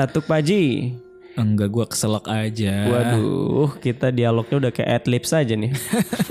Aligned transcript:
Batuk 0.00 0.24
Pak 0.24 0.40
Ji. 0.42 0.96
Enggak 1.30 1.68
gua 1.68 1.84
keselak 1.84 2.24
aja. 2.24 2.84
Waduh, 2.86 3.76
kita 3.78 4.08
dialognya 4.10 4.56
udah 4.58 4.72
kayak 4.72 4.90
adlibs 4.98 5.30
aja 5.30 5.52
nih. 5.52 5.72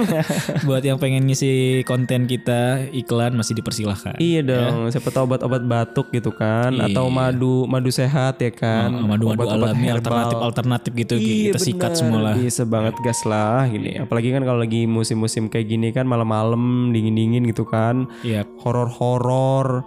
Buat 0.67 0.83
yang 0.83 0.97
pengen 0.97 1.23
ngisi 1.23 1.51
konten 1.83 2.25
kita 2.25 2.89
iklan 2.91 3.33
masih 3.33 3.53
dipersilahkan. 3.53 4.17
iya 4.17 4.41
dong, 4.41 4.89
siapa 4.89 5.09
tahu 5.09 5.29
obat-obat 5.29 5.63
batuk 5.63 6.09
gitu 6.11 6.29
kan, 6.29 6.73
atau 6.79 7.07
madu 7.07 7.63
madu 7.65 7.89
sehat 7.89 8.37
ya 8.37 8.49
kan. 8.49 8.89
Oh, 8.91 9.07
Madu-madu 9.07 9.45
Obat-obat 9.45 9.69
alami 9.71 9.85
herbal. 9.87 9.97
alternatif-alternatif 9.97 10.91
gitu 10.97 11.13
Iya, 11.15 11.33
kita 11.47 11.59
sikat 11.59 11.81
bener. 11.87 11.97
semua 11.97 12.19
lah. 12.19 12.33
Bisa 12.35 12.63
banget 12.65 12.95
gas 12.99 13.21
lah 13.23 13.65
gini. 13.65 13.91
Apalagi 13.95 14.29
kan 14.29 14.41
kalau 14.41 14.59
lagi 14.59 14.83
musim-musim 14.83 15.45
kayak 15.47 15.69
gini 15.69 15.89
kan 15.89 16.05
malam-malam 16.05 16.89
dingin-dingin 16.89 17.45
gitu 17.45 17.63
kan. 17.63 18.09
Iya. 18.21 18.49
Horor-horor. 18.57 19.85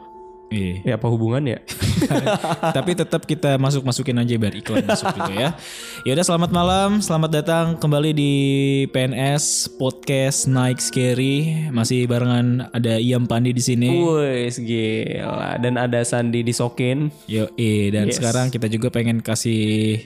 Iya. 0.52 0.74
Ya 0.84 0.94
apa 1.00 1.08
hubungannya? 1.08 1.64
Tapi 2.76 2.92
tetap 2.92 3.24
kita 3.24 3.56
masuk 3.56 3.88
masukin 3.88 4.20
aja 4.20 4.36
biar 4.36 4.52
iklan 4.52 4.84
masuk 4.84 5.08
juga 5.16 5.32
ya. 5.32 5.50
Ya 6.04 6.12
udah 6.12 6.26
selamat 6.28 6.50
malam, 6.52 6.88
selamat 7.00 7.30
datang 7.32 7.66
kembali 7.80 8.10
di 8.12 8.32
PNS 8.92 9.72
Podcast 9.80 10.44
Naik 10.44 10.76
Scary. 10.76 11.68
Masih 11.72 12.04
barengan 12.04 12.68
ada 12.68 13.00
Iam 13.00 13.24
Pandi 13.24 13.56
di 13.56 13.64
sini. 13.64 13.88
Wes 14.04 14.60
gila. 14.60 15.56
Dan 15.56 15.80
ada 15.80 16.04
Sandi 16.04 16.44
disokin. 16.44 17.08
Yo, 17.24 17.48
dan 17.88 18.12
Yes. 18.12 18.20
sekarang 18.20 18.52
kita 18.52 18.68
juga 18.68 18.92
pengen 18.92 19.24
kasih 19.24 20.04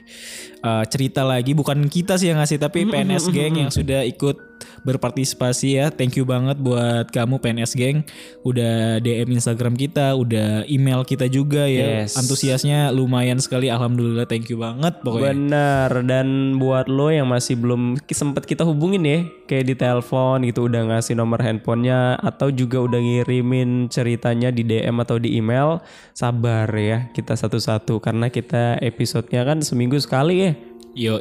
uh, 0.63 0.87
cerita 0.87 1.27
lagi, 1.27 1.59
bukan 1.59 1.91
kita 1.91 2.15
sih 2.15 2.31
yang 2.31 2.39
ngasih, 2.39 2.63
tapi 2.63 2.87
PNS 2.87 3.27
Geng 3.35 3.67
yang 3.67 3.73
sudah 3.75 4.07
ikut 4.07 4.39
berpartisipasi 4.87 5.83
ya. 5.83 5.87
Thank 5.91 6.15
you 6.15 6.23
banget 6.23 6.63
buat 6.63 7.11
kamu 7.11 7.43
PNS 7.43 7.75
Geng, 7.75 8.07
udah 8.47 9.03
DM 9.03 9.35
Instagram 9.35 9.75
kita, 9.75 10.15
udah 10.15 10.63
email 10.71 11.03
kita 11.03 11.27
juga 11.27 11.67
ya. 11.67 12.07
Yes. 12.07 12.15
Antusiasnya 12.15 12.95
lumayan 12.95 13.43
sekali, 13.43 13.67
alhamdulillah. 13.67 14.31
Thank 14.31 14.47
you 14.55 14.63
banget 14.63 15.03
pokoknya. 15.03 15.35
Benar 15.35 15.91
dan 16.07 16.57
buat 16.63 16.87
lo 16.87 17.11
yang 17.11 17.27
masih 17.27 17.59
belum 17.59 17.99
sempat 18.07 18.47
kita 18.47 18.63
hubungin 18.63 19.03
ya 19.03 19.27
kayak 19.51 19.67
di 19.67 19.75
telepon 19.75 20.43
gitu 20.47 20.67
udah 20.71 20.95
ngasih 20.95 21.19
nomor 21.19 21.41
handphonenya 21.41 22.19
atau 22.21 22.51
juga 22.51 22.83
udah 22.83 23.01
ngirimin 23.01 23.89
ceritanya 23.89 24.51
di 24.51 24.67
DM 24.67 24.97
atau 25.03 25.17
di 25.17 25.39
email 25.39 25.81
sabar 26.13 26.69
ya 26.75 27.09
kita 27.15 27.39
satu-satu 27.39 28.03
karena 28.03 28.29
kita 28.29 28.79
episodenya 28.83 29.47
kan 29.47 29.59
seminggu 29.63 29.97
sekali 29.99 30.35
ya 30.43 30.53
Yo, 30.97 31.21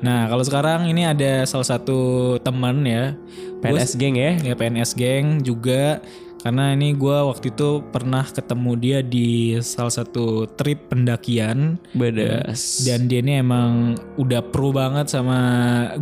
Nah, 0.00 0.32
kalau 0.32 0.40
sekarang 0.40 0.88
ini 0.88 1.04
ada 1.04 1.44
salah 1.44 1.76
satu 1.76 2.40
teman 2.40 2.80
ya. 2.88 3.12
PNS 3.60 4.00
geng 4.00 4.16
ya? 4.16 4.32
Ya 4.40 4.56
PNS 4.56 4.96
geng 4.96 5.44
juga. 5.44 6.00
Karena 6.42 6.74
ini 6.74 6.90
gua 6.96 7.22
waktu 7.30 7.54
itu 7.54 7.86
pernah 7.94 8.26
ketemu 8.26 8.72
dia 8.74 8.98
di 8.98 9.54
salah 9.62 9.92
satu 9.92 10.50
trip 10.58 10.90
pendakian. 10.90 11.78
Bedas. 11.94 12.82
Dan 12.82 13.06
dia 13.06 13.22
ini 13.22 13.38
emang 13.38 13.94
udah 14.18 14.40
pro 14.50 14.74
banget 14.74 15.06
sama 15.06 15.38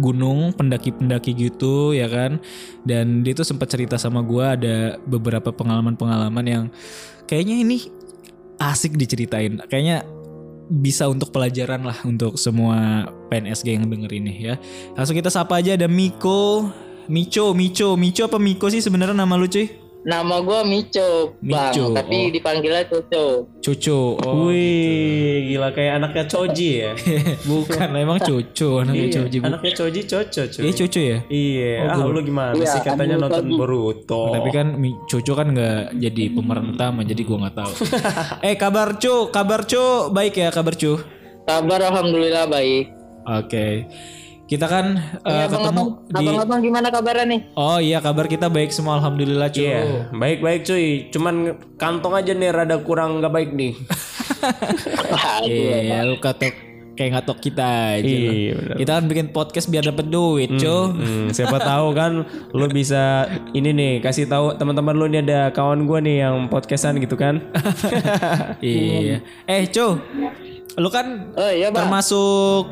gunung 0.00 0.56
pendaki-pendaki 0.56 1.36
gitu 1.36 1.92
ya 1.92 2.09
kan? 2.09 2.41
Dan 2.86 3.26
dia 3.26 3.36
tuh 3.36 3.44
sempat 3.44 3.69
cerita 3.69 3.98
sama 3.98 4.22
gua 4.25 4.56
ada 4.56 4.97
beberapa 5.04 5.53
pengalaman-pengalaman 5.53 6.47
yang 6.47 6.64
kayaknya 7.28 7.60
ini 7.60 7.76
asik 8.56 8.97
diceritain. 8.97 9.60
Kayaknya 9.69 10.09
bisa 10.70 11.10
untuk 11.10 11.34
pelajaran 11.34 11.82
lah 11.82 11.98
untuk 12.06 12.38
semua 12.38 13.10
PNS 13.26 13.66
geng 13.66 13.82
yang 13.82 13.91
denger 13.91 14.12
ini 14.14 14.32
ya 14.38 14.54
langsung 14.94 15.19
kita 15.19 15.26
sapa 15.26 15.58
aja 15.58 15.75
ada 15.75 15.91
Miko 15.91 16.70
Mico, 17.10 17.50
Mico, 17.58 17.98
Mico 17.98 18.22
apa 18.31 18.38
Miko 18.38 18.70
sih 18.70 18.78
sebenarnya 18.78 19.19
nama 19.19 19.34
lu 19.34 19.50
cuy? 19.50 19.90
Nama 20.00 20.41
gue 20.41 20.61
Mico, 20.65 21.37
bang, 21.44 21.77
Mico, 21.77 21.93
tapi 21.93 22.16
oh. 22.16 22.33
dipanggilnya 22.33 22.88
Coco. 22.88 23.25
Cucu. 23.61 24.16
Oh, 24.16 24.49
Wih 24.49 25.53
gila 25.53 25.77
kayak 25.77 26.00
anaknya 26.00 26.25
Choji 26.25 26.71
ya 26.81 26.93
bukan 27.50 27.88
emang 27.93 28.16
cucu 28.16 28.81
anaknya 28.81 29.05
Iya, 29.05 29.12
Cucu. 29.21 29.37
Bu- 29.37 29.47
anaknya 29.53 29.72
Choji 29.77 30.00
Coco 30.09 30.43
cuy 30.49 30.62
Iya 30.65 30.72
cucu 30.72 31.00
ya? 31.05 31.19
Iya, 31.28 31.72
ah 31.84 32.00
lu 32.09 32.21
gimana 32.25 32.56
Iya, 32.56 32.65
sih 32.72 32.81
katanya 32.81 33.21
nonton 33.21 33.44
Choji. 33.44 33.59
Boruto. 33.60 34.22
Tapi 34.33 34.49
kan 34.49 34.66
Cucu 35.05 35.33
kan 35.37 35.47
nggak 35.53 35.81
jadi 36.00 36.22
pemeran 36.33 36.66
utama 36.72 37.05
jadi 37.05 37.21
gua 37.21 37.37
nggak 37.44 37.56
tahu. 37.60 37.72
eh 38.49 38.55
kabar 38.56 38.97
cu, 38.97 39.28
kabar 39.28 39.69
cu, 39.69 39.84
baik 40.09 40.33
ya 40.33 40.49
kabar 40.49 40.81
cu. 40.81 40.97
Kabar 41.44 41.81
alhamdulillah 41.93 42.49
baik. 42.49 42.89
Oke. 43.28 43.84
Kita 44.50 44.66
kan 44.66 44.99
eh, 45.22 45.31
Ini 45.31 45.47
ketemu 45.47 45.62
abang-abang, 45.62 46.11
di 46.11 46.27
abang-abang 46.27 46.59
gimana 46.59 46.88
kabarnya 46.91 47.27
nih? 47.31 47.41
Oh 47.55 47.78
iya 47.78 48.03
kabar 48.03 48.27
kita 48.27 48.50
baik 48.50 48.75
semua 48.75 48.99
alhamdulillah 48.99 49.47
cu. 49.47 49.62
Iya, 49.62 50.11
baik-baik 50.11 50.61
cuy. 50.66 51.06
Cuman 51.15 51.55
kantong 51.78 52.19
aja 52.19 52.34
nih 52.34 52.50
rada 52.50 52.83
kurang 52.83 53.22
nggak 53.22 53.31
baik 53.31 53.50
nih. 53.55 53.72
Iya, 55.44 56.05
lu 56.09 56.16
katok 56.16 56.71
kayak 56.97 57.10
ngatok 57.16 57.39
kita 57.41 58.00
aja. 58.00 58.09
Iya. 58.09 58.77
Kita 58.77 58.91
kan 59.00 59.05
bikin 59.09 59.27
podcast 59.33 59.69
biar 59.69 59.84
dapet 59.84 60.09
duit. 60.09 60.50
Hmm, 60.53 61.28
siapa 61.31 61.60
tahu 61.71 61.93
kan 61.93 62.25
lu 62.53 62.66
bisa 62.69 63.28
ini 63.53 63.71
nih 63.71 63.93
kasih 64.00 64.27
tahu 64.28 64.56
teman-teman 64.56 64.97
lu 64.97 65.06
nih 65.09 65.21
ada 65.25 65.41
kawan 65.53 65.84
gua 65.84 66.00
nih 66.00 66.27
yang 66.27 66.49
podcastan 66.50 66.99
gitu 66.99 67.15
kan. 67.15 67.39
Iya. 68.65 69.21
Eh, 69.44 69.69
cu. 69.71 69.97
Lu 70.81 70.89
kan 70.89 71.33
Oh 71.37 71.50
iya 71.53 71.69
bang. 71.69 71.84
termasuk 71.84 72.65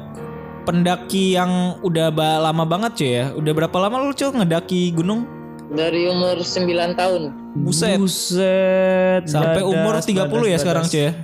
pendaki 0.68 1.32
yang 1.32 1.80
udah 1.80 2.12
ba- 2.12 2.44
lama 2.44 2.68
banget 2.68 2.92
cuy 2.94 3.10
ya. 3.10 3.24
Udah 3.32 3.52
berapa 3.56 3.76
lama 3.80 4.04
lu 4.04 4.12
cuy 4.12 4.28
ngedaki 4.28 4.92
gunung? 4.92 5.24
Dari 5.68 6.08
umur 6.08 6.36
9 6.36 6.68
tahun. 6.92 7.22
Buset. 7.56 7.96
Buset. 7.96 9.24
Sampai 9.24 9.64
badas, 9.64 9.72
umur 9.72 9.94
30 9.96 10.12
ya 10.12 10.28
badas, 10.28 10.60
sekarang 10.60 10.84
badas. 10.84 10.92
cuy 10.92 11.00
ya. 11.00 11.12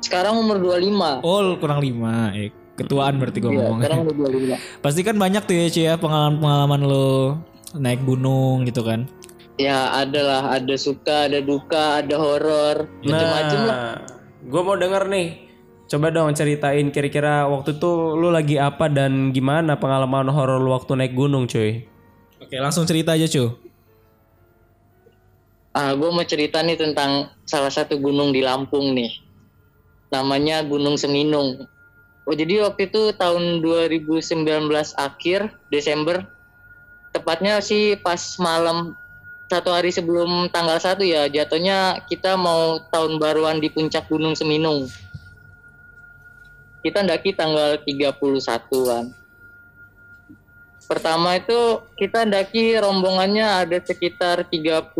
Sekarang 0.00 0.34
umur 0.40 0.56
25. 0.58 1.20
Oh, 1.22 1.60
kurang 1.60 1.78
5. 1.78 2.32
Eh, 2.34 2.50
ketuaan 2.74 3.20
berarti 3.20 3.38
gua 3.38 3.52
Iya, 3.52 3.58
ngomong. 3.62 3.78
sekarang 3.78 3.98
umur 4.02 4.14
25. 4.26 4.56
Pasti 4.80 5.00
kan 5.04 5.16
banyak 5.20 5.42
tuh 5.44 5.54
ya 5.54 5.66
cuy 5.68 5.84
ya 5.84 5.94
pengalaman-pengalaman 6.00 6.80
lu 6.82 7.08
naik 7.76 8.00
gunung 8.02 8.64
gitu 8.64 8.80
kan. 8.80 9.04
Ya 9.60 9.92
ada 9.92 10.20
lah, 10.24 10.42
ada 10.56 10.74
suka, 10.74 11.28
ada 11.28 11.44
duka, 11.44 12.00
ada 12.00 12.16
horor, 12.16 12.88
macam-macam 13.04 13.60
lah. 13.60 13.76
Nah, 13.76 13.96
gua 14.48 14.60
mau 14.64 14.74
denger 14.74 15.04
nih. 15.06 15.49
Coba 15.90 16.14
dong 16.14 16.30
ceritain 16.38 16.94
kira-kira 16.94 17.50
waktu 17.50 17.74
itu 17.74 18.14
lu 18.14 18.30
lagi 18.30 18.62
apa 18.62 18.86
dan 18.86 19.34
gimana 19.34 19.74
pengalaman 19.74 20.30
horor 20.30 20.62
lu 20.62 20.70
waktu 20.70 20.94
naik 20.94 21.18
gunung 21.18 21.50
cuy. 21.50 21.82
Oke, 22.38 22.62
langsung 22.62 22.86
cerita 22.86 23.18
aja 23.18 23.26
cuy. 23.26 23.50
Ah, 25.74 25.90
gue 25.98 26.06
mau 26.14 26.22
cerita 26.22 26.62
nih 26.62 26.78
tentang 26.78 27.34
salah 27.42 27.74
satu 27.74 27.98
gunung 27.98 28.30
di 28.30 28.38
Lampung 28.38 28.94
nih. 28.94 29.10
Namanya 30.14 30.62
Gunung 30.62 30.94
Seminung. 30.94 31.66
Oh, 32.22 32.34
jadi 32.38 32.70
waktu 32.70 32.86
itu 32.86 33.10
tahun 33.18 33.58
2019 33.58 34.46
akhir 34.94 35.50
Desember, 35.74 36.22
tepatnya 37.10 37.58
sih 37.58 37.98
pas 37.98 38.18
malam 38.38 38.94
satu 39.50 39.74
hari 39.74 39.90
sebelum 39.90 40.46
tanggal 40.54 40.78
1 40.78 41.02
ya, 41.02 41.26
jatuhnya 41.26 42.06
kita 42.06 42.38
mau 42.38 42.78
tahun 42.94 43.18
baruan 43.18 43.58
di 43.58 43.70
puncak 43.74 44.06
Gunung 44.06 44.38
Seminung. 44.38 44.86
Kita 46.80 47.04
ndaki 47.04 47.36
tanggal 47.36 47.76
31-an. 47.84 49.12
Pertama 50.90 51.38
itu 51.38 51.86
kita 51.94 52.26
ndaki 52.26 52.74
rombongannya 52.80 53.46
ada 53.46 53.78
sekitar 53.78 54.48
32 54.48 54.96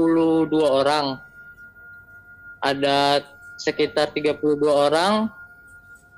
orang. 0.61 1.19
Ada 2.63 3.25
sekitar 3.59 4.13
32 4.15 4.71
orang. 4.71 5.33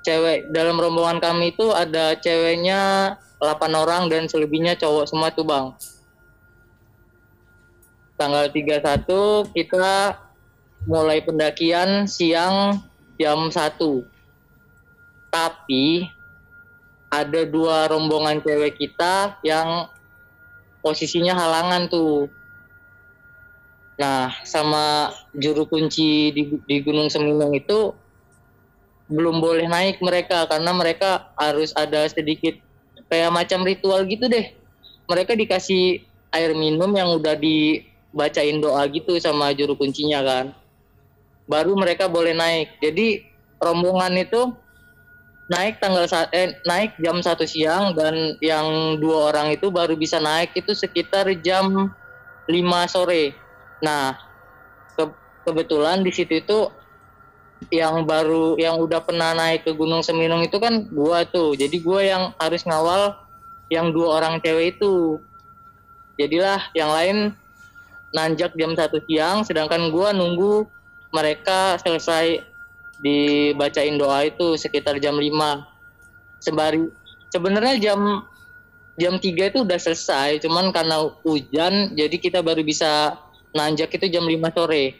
Cewek 0.03 0.51
dalam 0.51 0.75
rombongan 0.75 1.23
kami 1.23 1.55
itu 1.55 1.71
ada 1.71 2.13
ceweknya 2.19 3.15
8 3.39 3.49
orang 3.71 4.11
dan 4.11 4.27
selebihnya 4.27 4.75
cowok 4.75 5.07
semua 5.07 5.31
tuh, 5.31 5.47
Bang. 5.47 5.73
Tanggal 8.19 8.51
31 8.51 9.47
kita 9.55 10.19
mulai 10.85 11.23
pendakian 11.23 12.05
siang 12.05 12.83
jam 13.15 13.47
1. 13.47 14.12
Tapi 15.33 16.05
ada 17.09 17.41
dua 17.49 17.89
rombongan 17.89 18.37
cewek 18.45 18.77
kita 18.77 19.41
yang 19.41 19.89
posisinya 20.85 21.33
halangan 21.33 21.89
tuh. 21.89 22.29
Nah, 23.97 24.33
sama 24.45 25.13
juru 25.37 25.65
kunci 25.65 26.33
di, 26.33 26.43
di 26.65 26.77
Gunung 26.85 27.09
Seminung 27.09 27.53
itu 27.53 27.93
belum 29.09 29.41
boleh 29.41 29.69
naik 29.69 30.01
mereka 30.01 30.49
karena 30.49 30.73
mereka 30.73 31.29
harus 31.37 31.69
ada 31.77 32.05
sedikit 32.09 32.57
kayak 33.09 33.29
macam 33.29 33.61
ritual 33.61 34.05
gitu 34.09 34.25
deh. 34.25 34.49
Mereka 35.05 35.37
dikasih 35.37 36.01
air 36.33 36.51
minum 36.57 36.89
yang 36.97 37.13
udah 37.13 37.37
dibacain 37.37 38.57
doa 38.57 38.81
gitu 38.89 39.13
sama 39.21 39.53
juru 39.53 39.77
kuncinya 39.77 40.25
kan. 40.25 40.45
Baru 41.45 41.77
mereka 41.77 42.09
boleh 42.09 42.33
naik. 42.33 42.81
Jadi 42.81 43.21
rombongan 43.61 44.17
itu 44.17 44.62
naik 45.51 45.83
tanggal 45.83 46.07
eh, 46.31 46.55
naik 46.63 46.95
jam 47.03 47.19
satu 47.19 47.43
siang 47.43 47.91
dan 47.95 48.39
yang 48.39 48.97
dua 48.99 49.33
orang 49.33 49.51
itu 49.51 49.67
baru 49.67 49.99
bisa 49.99 50.23
naik 50.23 50.55
itu 50.55 50.71
sekitar 50.71 51.27
jam 51.43 51.91
5 52.47 52.87
sore. 52.87 53.35
Nah, 53.83 54.15
ke- 54.95 55.19
kebetulan 55.43 55.99
di 56.03 56.11
situ 56.15 56.39
itu 56.39 56.59
yang 57.71 58.03
baru 58.03 58.59
yang 58.59 58.75
udah 58.79 58.99
pernah 59.03 59.31
naik 59.31 59.63
ke 59.63 59.71
Gunung 59.71 60.03
Seminung 60.03 60.43
itu 60.43 60.59
kan 60.59 60.83
gua 60.91 61.23
tuh 61.23 61.55
jadi 61.55 61.77
gua 61.79 61.99
yang 62.03 62.23
harus 62.35 62.67
ngawal 62.67 63.15
yang 63.71 63.95
dua 63.95 64.19
orang 64.19 64.43
cewek 64.43 64.75
itu 64.75 65.23
jadilah 66.19 66.59
yang 66.75 66.91
lain 66.91 67.17
nanjak 68.11 68.51
jam 68.59 68.75
satu 68.75 68.99
siang 69.07 69.47
sedangkan 69.47 69.95
gua 69.95 70.11
nunggu 70.11 70.67
mereka 71.15 71.79
selesai 71.79 72.43
dibacain 73.01 73.97
doa 73.97 74.27
itu 74.27 74.59
sekitar 74.59 75.01
jam 75.01 75.17
5 75.17 75.31
sembari 76.43 76.85
sebenarnya 77.33 77.75
jam 77.81 77.99
jam 78.99 79.17
3 79.17 79.49
itu 79.49 79.59
udah 79.65 79.79
selesai 79.79 80.43
cuman 80.45 80.69
karena 80.69 81.01
hujan 81.25 81.97
jadi 81.97 82.15
kita 82.21 82.45
baru 82.45 82.61
bisa 82.61 83.17
nanjak 83.53 83.93
itu 83.95 84.09
jam 84.09 84.25
5 84.25 84.37
sore. 84.53 84.97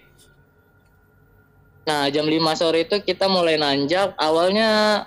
Nah 1.83 2.07
jam 2.13 2.25
5 2.29 2.39
sore 2.55 2.87
itu 2.87 3.01
kita 3.01 3.25
mulai 3.27 3.59
nanjak 3.59 4.15
awalnya 4.15 5.03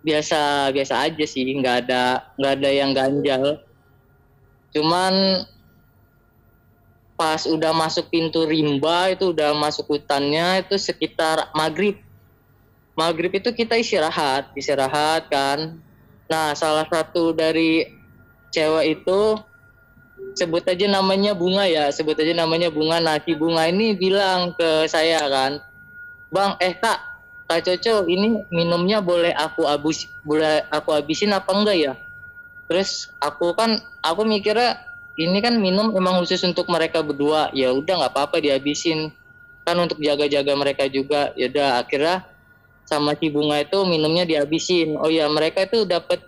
biasa 0.00 0.72
biasa 0.72 0.94
aja 1.12 1.24
sih 1.28 1.44
nggak 1.44 1.76
ada 1.86 2.24
nggak 2.38 2.52
ada 2.56 2.70
yang 2.70 2.90
ganjal. 2.96 3.60
Cuman 4.70 5.44
pas 7.20 7.44
udah 7.44 7.76
masuk 7.76 8.08
pintu 8.08 8.48
rimba 8.48 9.12
itu 9.12 9.36
udah 9.36 9.52
masuk 9.52 9.92
hutannya 9.92 10.64
itu 10.64 10.80
sekitar 10.80 11.52
maghrib. 11.52 12.00
Maghrib 12.96 13.28
itu 13.36 13.52
kita 13.52 13.76
istirahat 13.76 14.48
istirahat 14.56 15.28
kan. 15.28 15.76
Nah 16.32 16.56
salah 16.56 16.88
satu 16.88 17.36
dari 17.36 17.84
cewek 18.48 19.04
itu 19.04 19.36
sebut 20.32 20.64
aja 20.64 20.88
namanya 20.88 21.36
bunga 21.36 21.68
ya 21.68 21.92
sebut 21.92 22.16
aja 22.16 22.32
namanya 22.32 22.72
bunga. 22.72 23.04
Nah 23.04 23.20
si 23.20 23.36
bunga 23.36 23.68
ini 23.68 23.92
bilang 23.92 24.56
ke 24.56 24.88
saya 24.88 25.20
kan 25.28 25.60
bang 26.32 26.56
eh 26.56 26.72
kak 26.72 26.98
kak 27.52 27.68
Coco 27.68 28.08
ini 28.08 28.48
minumnya 28.48 29.04
boleh 29.04 29.36
aku 29.36 29.68
abis 29.68 30.08
boleh 30.24 30.64
aku 30.72 30.96
habisin 30.96 31.36
apa 31.36 31.52
enggak 31.52 31.76
ya? 31.76 31.92
Terus 32.64 33.12
aku 33.20 33.52
kan 33.52 33.76
aku 34.00 34.24
mikirnya 34.24 34.89
ini 35.18 35.38
kan 35.42 35.58
minum 35.58 35.90
emang 35.96 36.22
khusus 36.22 36.42
untuk 36.46 36.70
mereka 36.70 37.02
berdua. 37.02 37.50
Ya 37.56 37.74
udah 37.74 38.04
nggak 38.04 38.12
apa-apa 38.14 38.38
dihabisin. 38.38 39.10
Kan 39.66 39.76
untuk 39.78 39.98
jaga-jaga 39.98 40.52
mereka 40.54 40.86
juga. 40.86 41.34
Ya 41.34 41.50
udah 41.50 41.68
akhirnya 41.82 42.26
sama 42.86 43.14
si 43.14 43.30
bunga 43.30 43.62
itu 43.62 43.78
minumnya 43.86 44.26
dihabisin. 44.26 44.98
Oh 44.98 45.10
ya 45.10 45.30
mereka 45.30 45.66
itu 45.66 45.86
dapat 45.86 46.22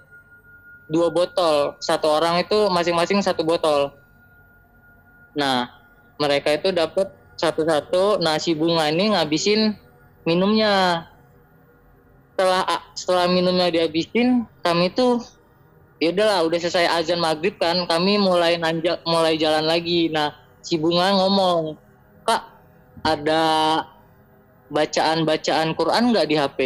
dua 0.90 1.10
botol. 1.10 1.78
Satu 1.78 2.06
orang 2.10 2.42
itu 2.42 2.70
masing-masing 2.70 3.22
satu 3.22 3.42
botol. 3.42 3.94
Nah 5.34 5.70
mereka 6.20 6.54
itu 6.54 6.70
dapat 6.70 7.10
satu-satu. 7.40 8.22
Nah 8.22 8.38
si 8.38 8.54
bunga 8.54 8.86
ini 8.92 9.14
ngabisin 9.16 9.74
minumnya. 10.28 11.06
Setelah 12.32 12.64
setelah 12.96 13.26
minumnya 13.28 13.68
dihabisin 13.70 14.48
kami 14.64 14.90
tuh 14.94 15.20
ya 16.02 16.10
udahlah 16.10 16.50
udah 16.50 16.58
selesai 16.58 16.90
azan 16.98 17.22
maghrib 17.22 17.54
kan 17.62 17.86
kami 17.86 18.18
mulai 18.18 18.58
nanjak 18.58 18.98
mulai 19.06 19.38
jalan 19.38 19.62
lagi. 19.70 20.10
Nah 20.10 20.34
si 20.58 20.74
bunga 20.74 21.14
ngomong 21.14 21.78
kak 22.26 22.42
ada 23.06 23.42
bacaan 24.66 25.22
bacaan 25.22 25.78
Quran 25.78 26.10
nggak 26.10 26.26
di 26.26 26.34
HP 26.34 26.58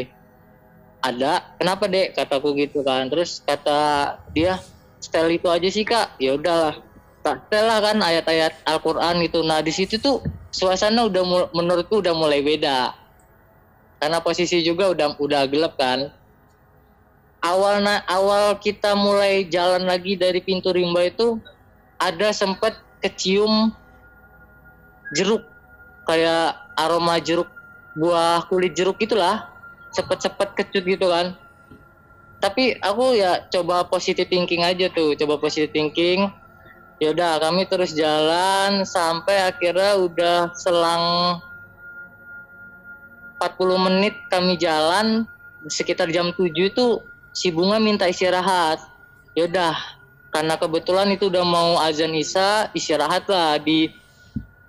ada. 1.05 1.53
Kenapa 1.61 1.85
dek? 1.85 2.17
kataku 2.17 2.57
gitu 2.57 2.81
kan. 2.81 3.13
Terus 3.13 3.45
kata 3.45 4.17
dia 4.33 4.57
setel 5.05 5.37
itu 5.37 5.53
aja 5.53 5.69
sih 5.69 5.85
kak. 5.85 6.17
Ya 6.17 6.35
udahlah. 6.35 6.81
Tak 7.21 7.47
setel 7.47 7.65
lah 7.69 7.79
kan 7.85 8.01
ayat-ayat 8.01 8.65
Al-Quran 8.65 9.21
itu. 9.21 9.45
Nah 9.45 9.61
di 9.61 9.71
situ 9.71 10.01
tuh 10.01 10.25
suasana 10.49 11.05
udah 11.05 11.53
menurutku 11.53 12.01
udah 12.01 12.17
mulai 12.17 12.41
beda. 12.41 12.97
Karena 14.01 14.25
posisi 14.25 14.65
juga 14.65 14.89
udah 14.89 15.21
udah 15.21 15.43
gelap 15.45 15.77
kan 15.77 16.09
awal 17.45 17.85
na 17.85 18.01
awal 18.09 18.57
kita 18.59 18.97
mulai 18.97 19.45
jalan 19.49 19.85
lagi 19.85 20.17
dari 20.17 20.41
pintu 20.41 20.73
rimba 20.73 21.07
itu 21.09 21.41
ada 21.97 22.33
sempat 22.33 22.77
kecium 23.01 23.73
jeruk 25.15 25.45
kayak 26.07 26.57
aroma 26.77 27.19
jeruk 27.23 27.49
buah 27.97 28.45
kulit 28.53 28.77
jeruk 28.77 29.01
itulah 29.01 29.49
cepet-cepet 29.97 30.49
kecut 30.53 30.85
gitu 30.85 31.07
kan. 31.09 31.33
Tapi 32.37 32.77
aku 32.85 33.17
ya 33.17 33.49
coba 33.49 33.89
positive 33.89 34.29
thinking 34.29 34.61
aja 34.61 34.93
tuh 34.93 35.17
coba 35.17 35.41
positive 35.41 35.73
thinking. 35.73 36.29
Ya 37.01 37.13
udah 37.13 37.41
kami 37.41 37.65
terus 37.69 37.93
jalan 37.97 38.85
sampai 38.85 39.49
akhirnya 39.49 40.01
udah 40.01 40.53
selang 40.57 41.41
40 43.41 43.87
menit 43.89 44.17
kami 44.33 44.57
jalan 44.57 45.29
sekitar 45.69 46.09
jam 46.09 46.33
7 46.33 46.53
itu 46.53 47.05
si 47.37 47.53
bunga 47.53 47.77
minta 47.77 48.09
istirahat. 48.09 48.81
Ya 49.37 49.45
udah 49.45 49.77
karena 50.33 50.57
kebetulan 50.57 51.13
itu 51.13 51.29
udah 51.29 51.45
mau 51.45 51.77
azan 51.85 52.17
isya 52.17 52.73
istirahat 52.73 53.29
lah 53.29 53.61
di 53.61 53.93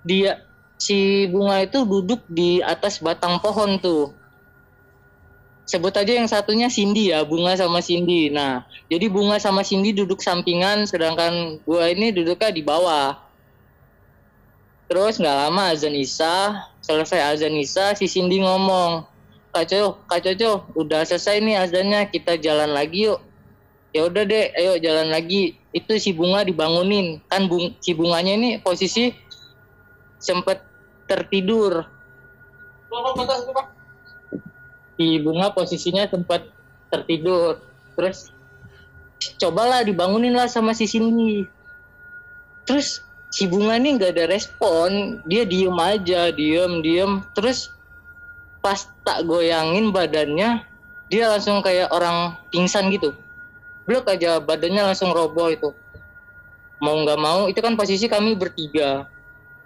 dia 0.04 0.44
si 0.76 1.24
bunga 1.32 1.64
itu 1.64 1.88
duduk 1.88 2.20
di 2.28 2.60
atas 2.60 3.00
batang 3.00 3.40
pohon 3.40 3.80
tuh. 3.80 4.12
Sebut 5.68 5.92
aja 5.96 6.12
yang 6.12 6.28
satunya 6.28 6.68
Cindy 6.68 7.12
ya 7.12 7.24
bunga 7.24 7.56
sama 7.56 7.80
Cindy. 7.80 8.28
Nah 8.28 8.68
jadi 8.92 9.08
bunga 9.08 9.40
sama 9.40 9.64
Cindy 9.64 9.96
duduk 9.96 10.20
sampingan 10.20 10.84
sedangkan 10.84 11.64
gua 11.64 11.88
ini 11.88 12.12
duduknya 12.12 12.52
di 12.52 12.60
bawah. 12.60 13.16
Terus 14.88 15.16
nggak 15.16 15.36
lama 15.48 15.72
azan 15.72 15.96
isya 15.96 16.68
selesai 16.84 17.32
azan 17.32 17.56
isya 17.56 17.96
si 17.96 18.04
Cindy 18.08 18.40
ngomong 18.44 19.04
Kak 19.48 19.64
Coco, 19.64 20.04
Kak 20.06 20.20
Coco, 20.24 20.52
udah 20.76 21.02
selesai 21.08 21.40
nih 21.40 21.56
azannya, 21.56 22.00
kita 22.12 22.36
jalan 22.36 22.76
lagi 22.76 23.08
yuk. 23.08 23.20
Ya 23.96 24.04
udah 24.04 24.22
deh, 24.28 24.52
ayo 24.52 24.76
jalan 24.76 25.08
lagi. 25.08 25.56
Itu 25.72 25.96
si 25.96 26.12
bunga 26.12 26.44
dibangunin, 26.44 27.24
kan 27.32 27.48
bung, 27.48 27.72
si 27.80 27.96
bunganya 27.96 28.36
ini 28.36 28.50
posisi 28.60 29.16
sempet 30.20 30.60
tertidur. 31.08 31.88
Si 35.00 35.06
bunga 35.24 35.46
posisinya 35.56 36.04
sempat 36.12 36.44
tertidur. 36.92 37.64
Terus 37.96 38.28
cobalah 39.40 39.80
dibangunin 39.82 40.36
lah 40.36 40.52
sama 40.52 40.76
si 40.76 40.84
Cindy. 40.84 41.48
Terus 42.68 43.00
si 43.32 43.48
bunga 43.48 43.80
ini 43.80 43.96
nggak 43.96 44.12
ada 44.12 44.24
respon, 44.28 45.24
dia 45.24 45.48
diem 45.48 45.76
aja, 45.80 46.28
diem, 46.28 46.84
diem. 46.84 47.24
Terus 47.32 47.72
pas 48.58 48.90
tak 49.06 49.24
goyangin 49.24 49.94
badannya 49.94 50.64
dia 51.08 51.24
langsung 51.32 51.64
kayak 51.64 51.88
orang 51.88 52.36
pingsan 52.52 52.92
gitu. 52.92 53.16
Blok 53.88 54.12
aja 54.12 54.36
badannya 54.38 54.92
langsung 54.92 55.10
roboh 55.10 55.48
itu. 55.48 55.72
Mau 56.78 56.94
nggak 57.02 57.18
mau 57.18 57.48
itu 57.48 57.58
kan 57.58 57.74
posisi 57.74 58.06
kami 58.06 58.36
bertiga. 58.36 59.08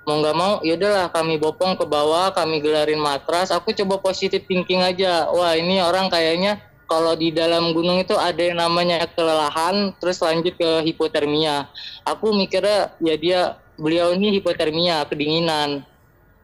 Mau 0.07 0.19
nggak 0.23 0.37
mau 0.39 0.53
ya 0.63 0.79
udahlah 0.79 1.11
kami 1.11 1.39
bopong 1.39 1.79
ke 1.79 1.85
bawah 1.87 2.35
kami 2.35 2.59
gelarin 2.59 2.99
matras 2.99 3.51
aku 3.51 3.75
coba 3.75 3.99
positif 3.99 4.47
thinking 4.47 4.83
aja. 4.83 5.27
Wah 5.35 5.59
ini 5.59 5.83
orang 5.83 6.07
kayaknya 6.11 6.63
kalau 6.87 7.17
di 7.17 7.33
dalam 7.33 7.73
gunung 7.73 8.05
itu 8.05 8.15
ada 8.15 8.39
yang 8.39 8.61
namanya 8.61 9.09
kelelahan 9.11 9.97
terus 9.99 10.21
lanjut 10.23 10.55
ke 10.55 10.71
hipotermia. 10.87 11.67
Aku 12.07 12.31
mikirnya 12.31 12.95
ya 13.01 13.15
dia 13.19 13.41
beliau 13.81 14.15
ini 14.15 14.39
hipotermia 14.39 15.03
kedinginan. 15.09 15.83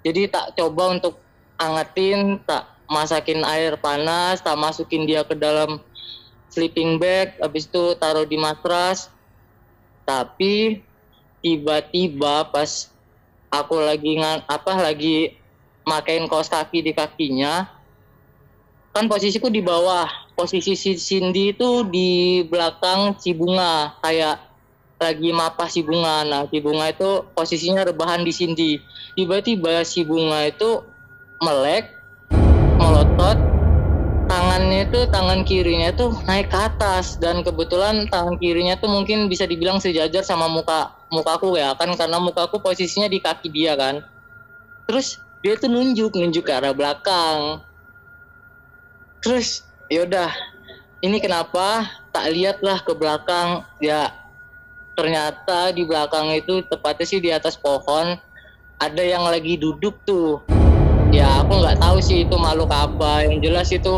Jadi 0.03 0.31
tak 0.31 0.57
coba 0.57 0.95
untuk 0.97 1.21
angetin 1.59 2.39
tak 2.47 2.71
masakin 2.89 3.45
air 3.45 3.77
panas 3.77 4.41
tak 4.41 4.57
masukin 4.57 5.05
dia 5.05 5.27
ke 5.27 5.37
dalam 5.37 5.83
sleeping 6.49 6.97
bag 6.97 7.37
habis 7.43 7.69
itu 7.69 7.95
taruh 7.99 8.25
di 8.25 8.41
matras. 8.41 9.13
Tapi 10.09 10.81
tiba-tiba 11.45 12.49
pas 12.49 12.89
aku 13.53 13.77
lagi 13.77 14.17
ngan 14.17 14.49
apa 14.49 14.73
lagi 14.81 15.37
makain 15.85 16.25
kaos 16.27 16.49
kaki 16.49 16.81
di 16.81 16.93
kakinya 16.97 17.69
kan 18.93 19.07
posisiku 19.07 19.53
di 19.53 19.61
bawah 19.61 20.09
posisi 20.35 20.75
si 20.75 20.97
Cindy 20.97 21.55
itu 21.55 21.87
di 21.87 22.43
belakang 22.49 23.15
si 23.21 23.37
bunga 23.37 23.95
kayak 24.01 24.49
lagi 24.99 25.31
mapah 25.31 25.71
si 25.71 25.87
bunga. 25.87 26.27
Nah 26.27 26.43
si 26.51 26.59
bunga 26.59 26.91
itu 26.91 27.23
posisinya 27.31 27.87
rebahan 27.87 28.27
di 28.27 28.33
Cindy. 28.35 28.73
Tiba-tiba 29.15 29.87
si 29.87 30.03
bunga 30.03 30.51
itu 30.51 30.83
melek 31.39 31.95
melotot 32.79 33.39
tangannya 34.29 34.87
itu 34.87 35.01
tangan 35.09 35.41
kirinya 35.43 35.91
tuh 35.97 36.13
naik 36.29 36.53
ke 36.53 36.59
atas. 36.59 37.17
Dan 37.17 37.41
kebetulan 37.43 38.07
tangan 38.13 38.37
kirinya 38.37 38.77
tuh 38.77 38.93
mungkin 38.93 39.27
bisa 39.27 39.49
dibilang 39.49 39.81
sejajar 39.81 40.23
sama 40.23 40.47
muka 40.47 40.95
mukaku 41.09 41.57
ya 41.57 41.73
kan? 41.75 41.91
Karena 41.97 42.21
mukaku 42.21 42.61
posisinya 42.61 43.09
di 43.09 43.19
kaki 43.19 43.49
dia 43.49 43.75
kan? 43.75 44.05
Terus 44.87 45.19
dia 45.41 45.57
tuh 45.57 45.73
nunjuk 45.73 46.15
nunjuk 46.15 46.45
ke 46.45 46.53
arah 46.53 46.77
belakang. 46.77 47.65
Terus 49.25 49.65
yaudah 49.89 50.31
ini 51.01 51.19
kenapa? 51.19 51.89
Tak 52.13 52.29
lihatlah 52.31 52.85
ke 52.85 52.93
belakang. 52.93 53.65
Ya 53.81 54.13
ternyata 54.99 55.71
di 55.73 55.87
belakang 55.87 56.35
itu 56.35 56.61
tepatnya 56.67 57.07
sih 57.07 57.23
di 57.23 57.31
atas 57.31 57.55
pohon 57.55 58.19
ada 58.83 59.03
yang 59.03 59.23
lagi 59.23 59.55
duduk 59.55 59.95
tuh 60.03 60.43
ya 61.13 61.45
aku 61.45 61.53
nggak 61.61 61.79
tahu 61.81 61.99
sih 62.03 62.25
itu 62.27 62.37
makhluk 62.37 62.71
apa. 62.73 63.25
Yang 63.25 63.37
jelas 63.45 63.69
itu 63.73 63.93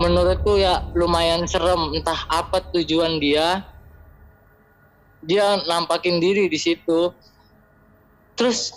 menurutku 0.00 0.60
ya 0.60 0.84
lumayan 0.92 1.44
serem. 1.48 1.96
Entah 1.96 2.26
apa 2.28 2.60
tujuan 2.72 3.18
dia. 3.22 3.64
Dia 5.22 5.62
nampakin 5.64 6.18
diri 6.18 6.50
di 6.50 6.58
situ. 6.58 7.14
Terus 8.34 8.74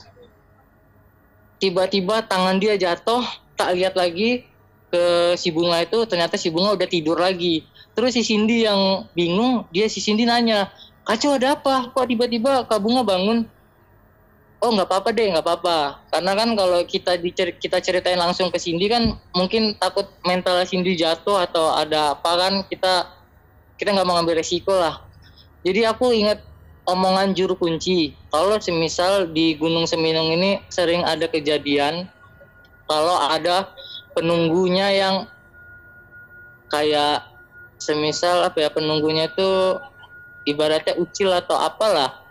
tiba-tiba 1.58 2.22
tangan 2.28 2.60
dia 2.60 2.76
jatuh 2.78 3.24
tak 3.56 3.74
lihat 3.80 3.96
lagi 3.96 4.44
ke 4.92 5.34
si 5.40 5.50
bunga 5.50 5.82
itu 5.82 6.04
ternyata 6.06 6.36
si 6.38 6.52
bunga 6.52 6.76
udah 6.76 6.88
tidur 6.88 7.18
lagi. 7.18 7.66
Terus 7.96 8.14
si 8.14 8.22
Cindy 8.22 8.68
yang 8.68 9.08
bingung 9.16 9.66
dia 9.72 9.88
si 9.88 10.04
Cindy 10.04 10.28
nanya 10.28 10.70
kacau 11.08 11.34
ada 11.34 11.58
apa? 11.58 11.90
Kok 11.96 12.06
tiba-tiba 12.06 12.68
kak 12.68 12.80
bunga 12.84 13.02
bangun 13.02 13.48
oh 14.66 14.74
nggak 14.74 14.90
apa-apa 14.90 15.10
deh 15.14 15.30
nggak 15.30 15.46
apa-apa. 15.46 15.78
Karena 16.10 16.32
kan 16.34 16.50
kalau 16.58 16.80
kita 16.84 17.22
dicer 17.22 17.54
kita 17.62 17.78
ceritain 17.78 18.18
langsung 18.18 18.50
ke 18.50 18.58
Cindy 18.58 18.90
kan 18.90 19.14
mungkin 19.38 19.78
takut 19.78 20.10
mental 20.26 20.66
Cindy 20.66 20.98
jatuh 20.98 21.46
atau 21.46 21.70
ada 21.78 22.18
apa 22.18 22.32
kan 22.34 22.54
kita 22.66 23.06
kita 23.78 23.94
nggak 23.94 24.08
mau 24.10 24.18
ngambil 24.18 24.42
resiko 24.42 24.74
lah. 24.74 25.06
Jadi 25.62 25.86
aku 25.86 26.10
ingat 26.10 26.42
omongan 26.90 27.38
juru 27.38 27.54
kunci. 27.54 28.18
Kalau 28.34 28.58
semisal 28.58 29.30
di 29.30 29.54
Gunung 29.54 29.86
Seminung 29.86 30.34
ini 30.34 30.62
sering 30.74 31.06
ada 31.06 31.30
kejadian 31.30 32.10
kalau 32.90 33.18
ada 33.18 33.70
penunggunya 34.18 34.90
yang 34.94 35.16
kayak 36.70 37.26
semisal 37.78 38.42
apa 38.46 38.66
ya 38.66 38.70
penunggunya 38.74 39.30
itu 39.30 39.78
ibaratnya 40.50 40.98
ucil 40.98 41.34
atau 41.34 41.58
apalah. 41.58 42.22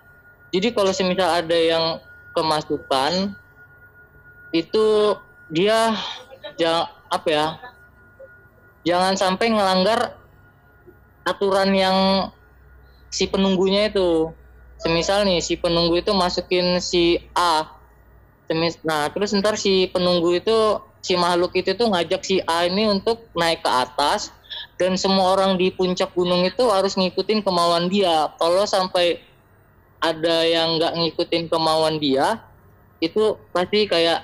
Jadi 0.54 0.70
kalau 0.70 0.94
semisal 0.94 1.26
ada 1.26 1.58
yang 1.58 1.98
kemasukan 2.34 3.32
itu 4.50 5.16
dia 5.48 5.94
jangan 6.58 6.90
apa 7.08 7.28
ya 7.30 7.46
jangan 8.84 9.14
sampai 9.16 9.54
ngelanggar 9.54 10.18
aturan 11.24 11.72
yang 11.72 11.98
si 13.08 13.24
penunggunya 13.26 13.88
itu. 13.88 14.30
Semisal 14.78 15.24
nih 15.24 15.40
si 15.40 15.56
penunggu 15.56 15.96
itu 15.96 16.12
masukin 16.12 16.76
si 16.78 17.16
A. 17.32 17.64
Semis 18.44 18.76
nah 18.84 19.08
terus 19.08 19.32
ntar 19.32 19.56
si 19.56 19.88
penunggu 19.88 20.36
itu 20.36 20.82
si 21.00 21.16
makhluk 21.16 21.56
itu 21.56 21.72
tuh 21.72 21.88
ngajak 21.88 22.20
si 22.20 22.44
A 22.44 22.68
ini 22.68 22.92
untuk 22.92 23.24
naik 23.32 23.64
ke 23.64 23.70
atas 23.72 24.28
dan 24.76 25.00
semua 25.00 25.32
orang 25.32 25.56
di 25.56 25.72
puncak 25.72 26.12
gunung 26.12 26.44
itu 26.44 26.68
harus 26.68 26.98
ngikutin 27.00 27.40
kemauan 27.40 27.88
dia. 27.88 28.28
Kalau 28.36 28.68
sampai 28.68 29.22
ada 30.04 30.44
yang 30.44 30.76
nggak 30.76 30.92
ngikutin 31.00 31.48
kemauan 31.48 31.96
dia 31.96 32.44
itu 33.00 33.40
pasti 33.56 33.88
kayak 33.88 34.20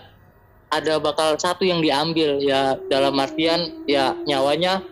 ada 0.70 1.00
bakal 1.02 1.34
satu 1.40 1.66
yang 1.66 1.80
diambil. 1.80 2.38
Ya 2.38 2.76
dalam 2.92 3.16
artian 3.16 3.84
ya 3.88 4.14
nyawanya 4.28 4.84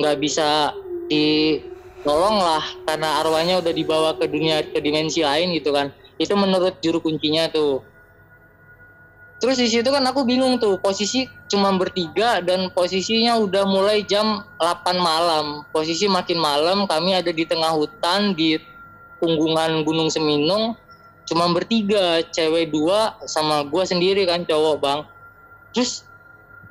nggak 0.00 0.18
bisa 0.18 0.72
ditolong 1.06 2.40
lah 2.40 2.64
karena 2.88 3.22
arwahnya 3.22 3.60
udah 3.60 3.72
dibawa 3.72 4.10
ke 4.16 4.24
dunia 4.26 4.64
ke 4.64 4.80
dimensi 4.80 5.20
lain 5.20 5.52
gitu 5.52 5.70
kan. 5.70 5.92
Itu 6.16 6.34
menurut 6.34 6.80
juru 6.80 6.98
kuncinya 7.04 7.52
tuh. 7.52 7.84
Terus 9.42 9.58
di 9.58 9.66
situ 9.66 9.90
kan 9.90 10.06
aku 10.06 10.22
bingung 10.22 10.62
tuh 10.62 10.78
posisi 10.78 11.26
cuma 11.50 11.74
bertiga 11.74 12.38
dan 12.38 12.70
posisinya 12.70 13.42
udah 13.42 13.66
mulai 13.66 14.06
jam 14.06 14.46
8 14.62 15.02
malam. 15.02 15.66
Posisi 15.74 16.06
makin 16.06 16.38
malam 16.38 16.86
kami 16.86 17.18
ada 17.18 17.34
di 17.34 17.42
tengah 17.42 17.74
hutan 17.74 18.38
di 18.38 18.54
punggungan 19.22 19.86
Gunung 19.86 20.10
Seminung 20.10 20.74
cuma 21.22 21.46
bertiga 21.54 22.18
cewek 22.34 22.74
dua 22.74 23.14
sama 23.30 23.62
gue 23.62 23.84
sendiri 23.86 24.26
kan 24.26 24.42
cowok 24.42 24.76
bang. 24.82 25.00
Terus 25.70 26.02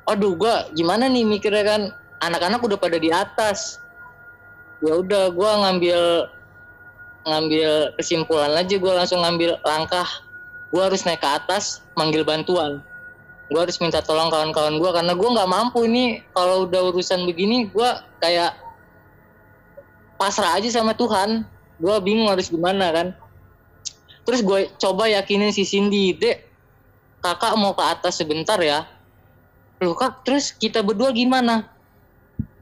aduh 0.04 0.36
gue 0.36 0.54
gimana 0.76 1.08
nih 1.08 1.24
mikirnya 1.24 1.64
kan 1.64 1.82
anak-anak 2.20 2.60
udah 2.60 2.76
pada 2.76 3.00
di 3.00 3.08
atas. 3.08 3.80
Ya 4.84 5.00
udah 5.00 5.32
gue 5.32 5.50
ngambil 5.64 6.00
ngambil 7.24 7.70
kesimpulan 7.96 8.52
aja 8.52 8.76
gue 8.76 8.92
langsung 8.92 9.24
ngambil 9.24 9.56
langkah. 9.64 10.06
Gue 10.68 10.84
harus 10.84 11.08
naik 11.08 11.24
ke 11.24 11.28
atas 11.32 11.80
manggil 11.96 12.20
bantuan. 12.20 12.84
Gue 13.48 13.60
harus 13.64 13.80
minta 13.80 14.04
tolong 14.04 14.28
kawan-kawan 14.28 14.76
gue 14.76 14.90
karena 14.92 15.12
gue 15.16 15.28
nggak 15.28 15.48
mampu 15.48 15.88
ini 15.88 16.20
kalau 16.36 16.68
udah 16.68 16.92
urusan 16.92 17.24
begini 17.24 17.72
gue 17.72 17.90
kayak 18.20 18.52
pasrah 20.20 20.56
aja 20.60 20.68
sama 20.68 20.92
Tuhan 20.92 21.48
gue 21.82 21.96
bingung 21.98 22.30
harus 22.30 22.46
gimana 22.46 22.94
kan. 22.94 23.08
Terus 24.22 24.46
gue 24.46 24.70
coba 24.78 25.10
yakinin 25.10 25.50
si 25.50 25.66
Cindy 25.66 26.14
dek 26.14 26.46
kakak 27.18 27.58
mau 27.58 27.74
ke 27.74 27.82
atas 27.82 28.22
sebentar 28.22 28.54
ya. 28.62 28.86
Loh 29.82 29.98
kak 29.98 30.22
terus 30.22 30.54
kita 30.54 30.78
berdua 30.86 31.10
gimana? 31.10 31.66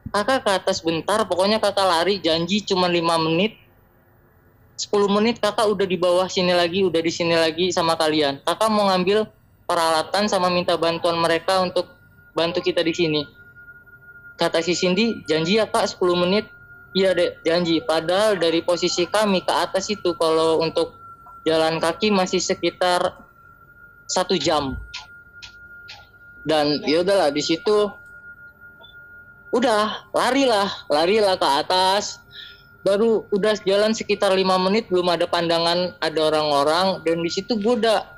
Kakak 0.09 0.41
ke 0.41 0.51
atas 0.57 0.81
bentar 0.81 1.21
pokoknya 1.29 1.61
kakak 1.61 1.85
lari 1.85 2.17
janji 2.17 2.65
cuma 2.65 2.89
lima 2.89 3.21
menit. 3.21 3.61
10 4.81 4.89
menit 5.13 5.37
kakak 5.37 5.69
udah 5.69 5.85
di 5.85 6.01
bawah 6.01 6.25
sini 6.25 6.57
lagi 6.57 6.81
udah 6.81 7.05
di 7.05 7.13
sini 7.13 7.37
lagi 7.37 7.69
sama 7.69 8.01
kalian. 8.01 8.41
Kakak 8.41 8.73
mau 8.73 8.89
ngambil 8.89 9.29
peralatan 9.69 10.33
sama 10.33 10.49
minta 10.49 10.81
bantuan 10.81 11.21
mereka 11.21 11.61
untuk 11.61 11.85
bantu 12.33 12.65
kita 12.65 12.81
di 12.81 12.97
sini. 12.97 13.23
Kata 14.41 14.65
si 14.65 14.73
Cindy 14.73 15.21
janji 15.29 15.61
ya 15.61 15.69
kak 15.69 15.85
10 15.85 16.01
menit 16.25 16.49
Iya 16.91 17.15
dek 17.15 17.47
janji. 17.47 17.79
Padahal 17.83 18.35
dari 18.35 18.67
posisi 18.67 19.07
kami 19.07 19.47
ke 19.47 19.53
atas 19.55 19.87
itu 19.95 20.11
kalau 20.19 20.59
untuk 20.59 20.99
jalan 21.47 21.79
kaki 21.79 22.11
masih 22.11 22.43
sekitar 22.43 23.15
satu 24.11 24.35
jam. 24.35 24.75
Dan 26.43 26.83
ya 26.83 27.07
udahlah 27.07 27.31
di 27.31 27.43
situ 27.45 27.95
udah 29.55 30.11
larilah 30.11 30.67
larilah 30.91 31.39
ke 31.39 31.49
atas. 31.63 32.19
Baru 32.81 33.29
udah 33.31 33.55
jalan 33.63 33.93
sekitar 33.93 34.33
lima 34.33 34.57
menit 34.57 34.89
belum 34.89 35.13
ada 35.13 35.29
pandangan 35.29 35.95
ada 36.01 36.21
orang-orang 36.33 37.05
dan 37.05 37.21
di 37.21 37.29
situ 37.29 37.61
gue 37.61 37.77
udah 37.77 38.09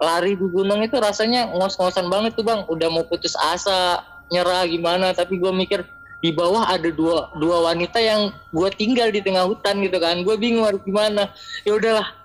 lari 0.00 0.34
di 0.34 0.46
gunung 0.48 0.80
itu 0.80 0.96
rasanya 0.96 1.52
ngos-ngosan 1.52 2.10
banget 2.10 2.34
tuh 2.34 2.42
bang. 2.42 2.66
Udah 2.66 2.88
mau 2.90 3.06
putus 3.06 3.38
asa 3.38 4.02
nyerah 4.32 4.66
gimana 4.66 5.12
tapi 5.12 5.36
gue 5.36 5.52
mikir 5.52 5.84
di 6.24 6.32
bawah 6.32 6.64
ada 6.64 6.88
dua 6.88 7.28
dua 7.36 7.68
wanita 7.68 8.00
yang 8.00 8.32
gue 8.48 8.68
tinggal 8.72 9.12
di 9.12 9.20
tengah 9.20 9.44
hutan 9.44 9.84
gitu 9.84 10.00
kan. 10.00 10.24
Gue 10.24 10.40
bingung 10.40 10.64
harus 10.64 10.80
gimana. 10.80 11.28
Ya 11.68 11.76
udahlah 11.76 12.16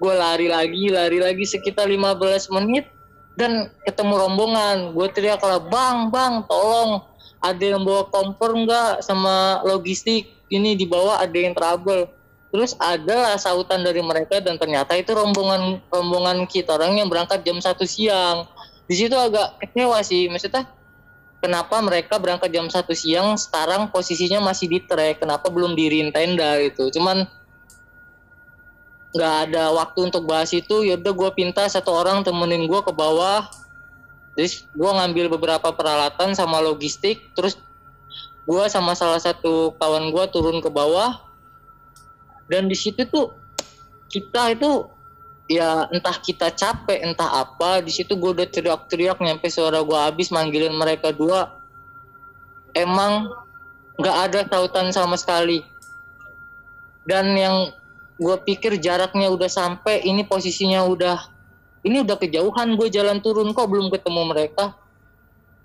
gue 0.00 0.14
lari 0.16 0.48
lagi 0.48 0.88
lari 0.88 1.20
lagi 1.20 1.44
sekitar 1.44 1.92
15 1.92 2.48
menit 2.56 2.88
dan 3.36 3.68
ketemu 3.84 4.16
rombongan. 4.16 4.96
Gue 4.96 5.12
teriak 5.12 5.44
lah 5.44 5.60
bang 5.60 6.08
bang 6.08 6.40
tolong 6.48 7.04
ada 7.44 7.60
yang 7.60 7.84
bawa 7.84 8.08
kompor 8.08 8.56
enggak 8.56 9.04
sama 9.04 9.60
logistik? 9.68 10.32
Ini 10.48 10.72
di 10.80 10.88
bawah 10.88 11.20
ada 11.20 11.36
yang 11.36 11.52
trouble. 11.52 12.08
Terus 12.48 12.72
ada 12.80 13.36
sautan 13.36 13.84
dari 13.84 14.00
mereka 14.00 14.40
dan 14.40 14.56
ternyata 14.56 14.96
itu 14.96 15.12
rombongan 15.12 15.84
rombongan 15.92 16.48
kita 16.48 16.80
orang 16.80 16.96
yang 16.96 17.12
berangkat 17.12 17.44
jam 17.44 17.60
satu 17.60 17.84
siang. 17.84 18.48
Di 18.88 18.96
situ 18.96 19.12
agak 19.12 19.60
kecewa 19.60 20.00
sih. 20.00 20.32
Maksudnya 20.32 20.64
kenapa 21.44 21.76
mereka 21.84 22.16
berangkat 22.16 22.48
jam 22.48 22.64
satu 22.72 22.96
siang 22.96 23.36
sekarang 23.36 23.92
posisinya 23.92 24.40
masih 24.40 24.64
di 24.72 24.80
trek 24.80 25.20
kenapa 25.20 25.52
belum 25.52 25.76
diriin 25.76 26.08
tenda 26.08 26.56
gitu. 26.64 26.88
Cuman 26.88 27.28
nggak 29.12 29.34
ada 29.52 29.68
waktu 29.76 30.08
untuk 30.08 30.24
bahas 30.24 30.56
itu 30.56 30.88
yaudah 30.88 31.12
gue 31.12 31.30
pinta 31.36 31.68
satu 31.68 31.92
orang 31.92 32.24
temenin 32.24 32.64
gue 32.64 32.80
ke 32.80 32.92
bawah. 32.96 33.44
Terus 34.32 34.64
gue 34.72 34.88
ngambil 34.88 35.36
beberapa 35.36 35.68
peralatan 35.68 36.32
sama 36.32 36.64
logistik 36.64 37.28
terus 37.36 37.60
gue 38.48 38.64
sama 38.72 38.96
salah 38.96 39.20
satu 39.20 39.76
kawan 39.76 40.08
gue 40.08 40.24
turun 40.32 40.64
ke 40.64 40.72
bawah. 40.72 41.20
Dan 42.48 42.72
di 42.72 42.76
situ 42.76 43.04
tuh 43.04 43.36
kita 44.08 44.56
itu 44.56 44.88
ya 45.44 45.84
entah 45.92 46.16
kita 46.16 46.48
capek 46.52 47.04
entah 47.04 47.44
apa 47.44 47.84
di 47.84 47.92
situ 47.92 48.16
gue 48.16 48.32
udah 48.32 48.48
teriak-teriak 48.48 49.20
nyampe 49.20 49.52
suara 49.52 49.84
gue 49.84 49.98
habis 49.98 50.32
manggilin 50.32 50.72
mereka 50.72 51.12
dua. 51.12 51.60
Emang 52.74 53.30
nggak 54.00 54.16
ada 54.30 54.40
tautan 54.48 54.90
sama 54.90 55.14
sekali. 55.20 55.62
Dan 57.04 57.36
yang 57.36 57.70
gue 58.16 58.36
pikir 58.46 58.80
jaraknya 58.80 59.28
udah 59.28 59.50
sampai 59.50 60.00
ini 60.08 60.24
posisinya 60.24 60.86
udah 60.88 61.18
ini 61.84 62.00
udah 62.00 62.16
kejauhan 62.16 62.80
gue 62.80 62.88
jalan 62.88 63.20
turun 63.20 63.52
kok 63.52 63.68
belum 63.68 63.92
ketemu 63.92 64.22
mereka? 64.32 64.72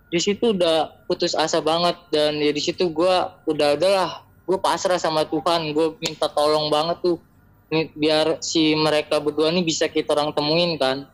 Di 0.10 0.20
situ 0.20 0.52
udah 0.52 0.92
putus 1.08 1.38
asa 1.38 1.64
banget 1.64 1.96
dan 2.12 2.36
ya 2.36 2.52
di 2.52 2.60
situ 2.60 2.92
gue 2.92 3.16
udah 3.48 3.78
udahlah 3.80 4.12
gue 4.50 4.58
pasrah 4.58 4.98
sama 4.98 5.30
Tuhan 5.30 5.70
gue 5.78 5.94
minta 6.02 6.26
tolong 6.26 6.74
banget 6.74 6.98
tuh 7.06 7.22
biar 7.70 8.42
si 8.42 8.74
mereka 8.74 9.22
berdua 9.22 9.54
nih 9.54 9.62
bisa 9.62 9.86
kita 9.86 10.18
orang 10.18 10.34
temuin 10.34 10.74
kan. 10.82 11.06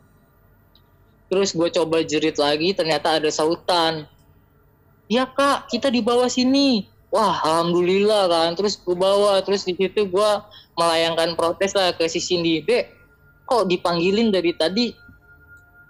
Terus 1.27 1.51
gue 1.51 1.67
coba 1.73 2.05
jerit 2.05 2.39
lagi 2.39 2.71
ternyata 2.71 3.19
ada 3.19 3.27
sautan. 3.27 4.07
Ya 5.11 5.27
kak 5.27 5.67
kita 5.67 5.91
di 5.91 5.99
bawah 5.99 6.31
sini. 6.31 6.87
Wah 7.11 7.43
alhamdulillah 7.43 8.31
kan. 8.31 8.49
Terus 8.55 8.79
gue 8.79 8.95
bawa 8.95 9.43
terus 9.43 9.67
di 9.67 9.75
situ 9.75 10.07
gue 10.07 10.31
melayangkan 10.79 11.35
protes 11.35 11.75
lah 11.75 11.91
ke 11.91 12.07
si 12.07 12.23
Cindy. 12.23 12.63
Dek 12.63 12.91
kok 13.43 13.67
dipanggilin 13.67 14.31
dari 14.31 14.55
tadi? 14.55 14.95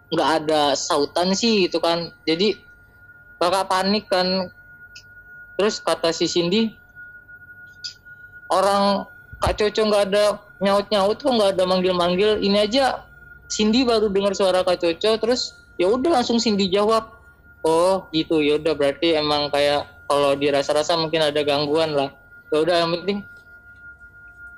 Nggak 0.09 0.29
ada 0.43 0.73
sautan 0.73 1.37
sih 1.37 1.69
gitu 1.69 1.77
kan. 1.77 2.09
Jadi 2.25 2.57
kakak 3.37 3.69
panik 3.69 4.09
kan. 4.09 4.49
Terus 5.55 5.77
kata 5.79 6.09
si 6.09 6.25
Cindy 6.25 6.73
orang 8.49 9.07
Kak 9.41 9.57
Coco 9.59 9.81
nggak 9.89 10.05
ada 10.11 10.25
nyaut-nyaut 10.59 11.17
kok 11.19 11.31
nggak 11.31 11.57
ada 11.57 11.63
manggil-manggil. 11.67 12.39
Ini 12.39 12.67
aja 12.67 13.05
Cindy 13.51 13.85
baru 13.85 14.09
dengar 14.09 14.33
suara 14.33 14.65
Kak 14.65 14.81
Coco 14.81 15.11
terus 15.21 15.55
ya 15.75 15.91
udah 15.91 16.21
langsung 16.21 16.39
Cindy 16.39 16.71
jawab. 16.71 17.11
Oh 17.65 18.07
gitu. 18.13 18.39
Ya 18.41 18.57
udah 18.61 18.73
berarti 18.77 19.17
emang 19.17 19.51
kayak 19.51 19.89
kalau 20.05 20.37
dirasa-rasa 20.37 20.95
mungkin 20.97 21.21
ada 21.25 21.41
gangguan 21.41 21.93
lah. 21.93 22.09
Ya 22.53 22.57
udah 22.61 22.75
yang 22.85 22.91
penting 23.01 23.19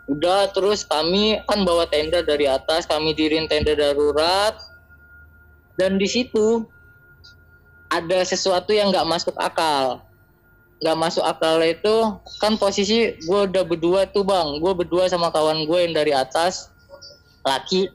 udah 0.07 0.47
terus 0.55 0.87
kami 0.87 1.43
kan 1.43 1.67
bawa 1.67 1.83
tenda 1.91 2.23
dari 2.23 2.47
atas 2.47 2.87
kami 2.87 3.11
dirin 3.17 3.49
tenda 3.49 3.75
darurat. 3.75 4.55
Dan 5.77 6.01
di 6.01 6.09
situ 6.09 6.65
ada 7.87 8.19
sesuatu 8.25 8.73
yang 8.73 8.89
nggak 8.89 9.07
masuk 9.07 9.35
akal 9.37 10.06
nggak 10.77 10.97
masuk 10.97 11.25
akal 11.25 11.57
itu 11.65 11.95
kan 12.37 12.53
posisi 12.61 13.17
gue 13.25 13.39
udah 13.49 13.63
berdua 13.65 14.05
tuh 14.09 14.21
bang. 14.21 14.61
Gue 14.61 14.73
berdua 14.77 15.09
sama 15.09 15.33
kawan 15.33 15.65
gue 15.65 15.79
yang 15.89 15.93
dari 15.97 16.13
atas 16.13 16.69
laki. 17.41 17.89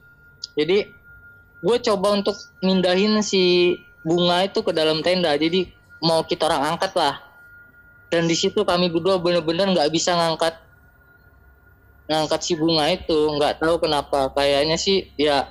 Jadi 0.59 0.87
gue 1.63 1.77
coba 1.89 2.07
untuk 2.19 2.35
mindahin 2.59 3.23
si 3.23 3.75
bunga 4.03 4.43
itu 4.43 4.59
ke 4.59 4.71
dalam 4.75 4.99
tenda. 4.99 5.31
Jadi 5.39 5.71
mau 6.03 6.27
kita 6.27 6.51
orang 6.51 6.75
angkat 6.75 6.91
lah. 6.99 7.23
Dan 8.11 8.27
di 8.27 8.35
situ 8.35 8.61
kami 8.67 8.91
berdua 8.91 9.17
bener-bener 9.17 9.71
nggak 9.73 9.89
bisa 9.89 10.13
ngangkat 10.13 10.59
ngangkat 12.11 12.41
si 12.43 12.53
bunga 12.59 12.91
itu. 12.91 13.19
Nggak 13.39 13.63
tahu 13.63 13.79
kenapa. 13.79 14.27
Kayaknya 14.35 14.75
sih 14.75 15.07
ya 15.15 15.47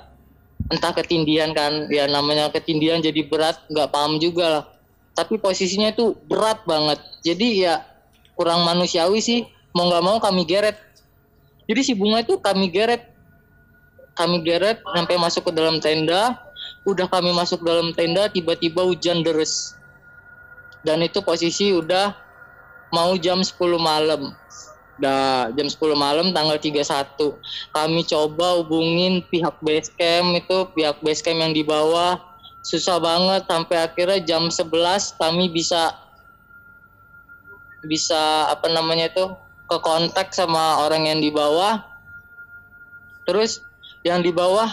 entah 0.69 0.93
ketindian 0.93 1.57
kan. 1.57 1.89
Ya 1.89 2.05
namanya 2.05 2.53
ketindian 2.53 3.01
jadi 3.01 3.25
berat 3.25 3.57
nggak 3.73 3.89
paham 3.89 4.21
juga 4.21 4.45
lah 4.45 4.63
tapi 5.13 5.37
posisinya 5.37 5.93
itu 5.93 6.17
berat 6.25 6.65
banget. 6.65 6.99
Jadi 7.21 7.65
ya 7.65 7.85
kurang 8.33 8.65
manusiawi 8.65 9.21
sih. 9.21 9.45
Mau 9.73 9.89
nggak 9.89 10.05
mau 10.05 10.17
kami 10.21 10.45
geret. 10.45 10.77
Jadi 11.65 11.81
si 11.81 11.93
bunga 11.93 12.21
itu 12.21 12.37
kami 12.37 12.69
geret. 12.69 13.09
Kami 14.13 14.45
geret 14.45 14.81
sampai 14.85 15.15
masuk 15.17 15.49
ke 15.49 15.51
dalam 15.53 15.81
tenda. 15.81 16.37
Udah 16.85 17.09
kami 17.09 17.33
masuk 17.33 17.65
dalam 17.65 17.93
tenda 17.93 18.29
tiba-tiba 18.29 18.85
hujan 18.85 19.25
deras. 19.25 19.77
Dan 20.85 21.01
itu 21.01 21.23
posisi 21.23 21.73
udah 21.73 22.13
mau 22.93 23.17
jam 23.17 23.41
10 23.41 23.57
malam. 23.81 24.33
Dah 25.01 25.49
jam 25.57 25.65
10 25.65 25.97
malam 25.97 26.37
tanggal 26.37 26.57
31 26.61 27.33
kami 27.73 28.05
coba 28.05 28.61
hubungin 28.61 29.25
pihak 29.25 29.57
base 29.65 29.89
camp 29.97 30.37
itu 30.37 30.69
pihak 30.77 31.01
base 31.01 31.25
camp 31.25 31.41
yang 31.41 31.49
di 31.49 31.65
bawah 31.65 32.32
susah 32.63 32.97
banget 32.97 33.43
sampai 33.43 33.77
akhirnya 33.83 34.19
jam 34.23 34.47
11 34.47 35.19
kami 35.19 35.51
bisa 35.51 35.99
bisa 37.83 38.47
apa 38.47 38.71
namanya 38.71 39.11
itu 39.11 39.25
ke 39.67 39.77
kontak 39.83 40.31
sama 40.31 40.79
orang 40.87 41.11
yang 41.11 41.19
di 41.19 41.29
bawah. 41.29 41.83
Terus 43.27 43.59
yang 44.07 44.23
di 44.23 44.31
bawah 44.31 44.67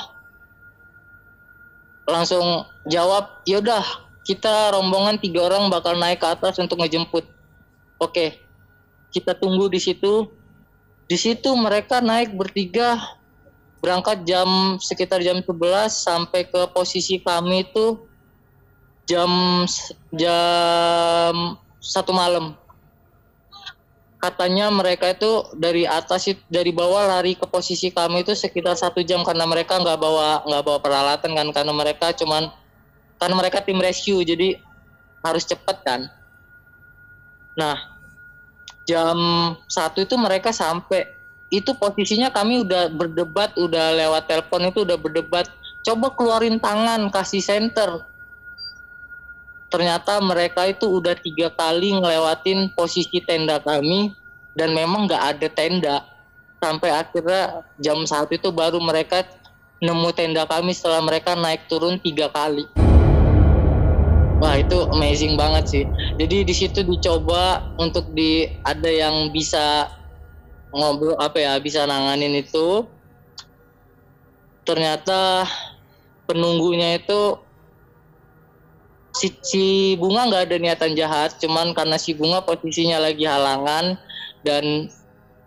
langsung 2.06 2.66
jawab 2.86 3.42
yaudah 3.46 3.82
kita 4.26 4.74
rombongan 4.74 5.18
tiga 5.18 5.46
orang 5.46 5.70
bakal 5.70 5.98
naik 5.98 6.22
ke 6.22 6.26
atas 6.30 6.58
untuk 6.62 6.78
ngejemput. 6.82 7.26
Oke 7.98 8.50
kita 9.10 9.34
tunggu 9.34 9.66
di 9.66 9.82
situ. 9.82 10.30
Di 11.10 11.18
situ 11.18 11.50
mereka 11.58 11.98
naik 11.98 12.38
bertiga 12.38 13.18
berangkat 13.80 14.28
jam 14.28 14.76
sekitar 14.76 15.24
jam 15.24 15.40
11 15.40 15.88
sampai 15.88 16.44
ke 16.44 16.60
posisi 16.70 17.16
kami 17.16 17.64
itu 17.64 17.96
jam 19.08 19.64
jam 20.12 21.56
satu 21.80 22.12
malam. 22.12 22.54
Katanya 24.20 24.68
mereka 24.68 25.16
itu 25.16 25.48
dari 25.56 25.88
atas 25.88 26.28
dari 26.52 26.76
bawah 26.76 27.08
lari 27.08 27.32
ke 27.32 27.48
posisi 27.48 27.88
kami 27.88 28.20
itu 28.20 28.36
sekitar 28.36 28.76
satu 28.76 29.00
jam 29.00 29.24
karena 29.24 29.48
mereka 29.48 29.80
nggak 29.80 29.96
bawa 29.96 30.44
nggak 30.44 30.62
bawa 30.62 30.78
peralatan 30.84 31.32
kan 31.32 31.48
karena 31.56 31.72
mereka 31.72 32.12
cuman 32.12 32.52
karena 33.16 33.34
mereka 33.40 33.64
tim 33.64 33.80
rescue 33.80 34.20
jadi 34.20 34.60
harus 35.24 35.48
cepat 35.48 35.76
kan. 35.80 36.00
Nah 37.56 37.80
jam 38.84 39.16
satu 39.72 40.04
itu 40.04 40.20
mereka 40.20 40.52
sampai 40.52 41.19
itu 41.50 41.74
posisinya 41.74 42.30
kami 42.30 42.62
udah 42.62 42.94
berdebat, 42.94 43.58
udah 43.58 43.98
lewat 43.98 44.30
telepon 44.30 44.70
itu 44.70 44.86
udah 44.86 44.94
berdebat. 44.94 45.50
Coba 45.82 46.14
keluarin 46.14 46.62
tangan, 46.62 47.10
kasih 47.10 47.42
center. 47.42 48.06
Ternyata 49.70 50.22
mereka 50.22 50.66
itu 50.70 50.86
udah 50.86 51.18
tiga 51.18 51.50
kali 51.50 51.94
ngelewatin 51.98 52.74
posisi 52.74 53.22
tenda 53.22 53.58
kami 53.58 54.14
dan 54.54 54.74
memang 54.74 55.10
nggak 55.10 55.24
ada 55.36 55.48
tenda. 55.50 55.96
Sampai 56.62 56.94
akhirnya 56.94 57.66
jam 57.82 58.02
satu 58.06 58.34
itu 58.38 58.50
baru 58.54 58.78
mereka 58.78 59.26
nemu 59.82 60.10
tenda 60.14 60.46
kami 60.46 60.70
setelah 60.70 61.02
mereka 61.02 61.34
naik 61.34 61.66
turun 61.66 61.98
tiga 61.98 62.30
kali. 62.30 62.66
Wah 64.40 64.56
itu 64.56 64.78
amazing 64.90 65.34
banget 65.34 65.64
sih. 65.66 65.84
Jadi 66.16 66.46
di 66.46 66.54
situ 66.54 66.80
dicoba 66.82 67.70
untuk 67.76 68.08
di 68.14 68.48
ada 68.64 68.88
yang 68.88 69.30
bisa 69.30 69.88
ngobrol 70.70 71.18
apa 71.18 71.38
ya 71.38 71.58
bisa 71.58 71.82
nanganin 71.86 72.38
itu 72.38 72.86
ternyata 74.62 75.46
penunggunya 76.30 76.98
itu 77.02 77.38
si, 79.14 79.34
si 79.42 79.64
bunga 79.98 80.30
nggak 80.30 80.44
ada 80.46 80.56
niatan 80.62 80.94
jahat 80.94 81.34
cuman 81.42 81.74
karena 81.74 81.98
si 81.98 82.14
bunga 82.14 82.38
posisinya 82.46 83.02
lagi 83.02 83.26
halangan 83.26 83.98
dan 84.46 84.88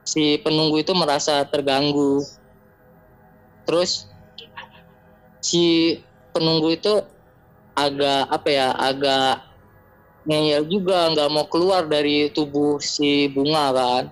si 0.04 0.38
penunggu 0.44 0.84
itu 0.84 0.92
merasa 0.94 1.42
terganggu. 1.48 2.22
Terus 3.64 4.06
si 5.40 5.98
penunggu 6.36 6.76
itu 6.76 6.94
agak 7.74 8.30
apa 8.30 8.50
ya 8.52 8.68
agak 8.76 9.36
ngeyel 10.24 10.64
juga 10.70 11.10
nggak 11.12 11.32
mau 11.34 11.48
keluar 11.50 11.84
dari 11.88 12.30
tubuh 12.32 12.78
si 12.80 13.28
bunga 13.34 13.74
kan 13.74 14.04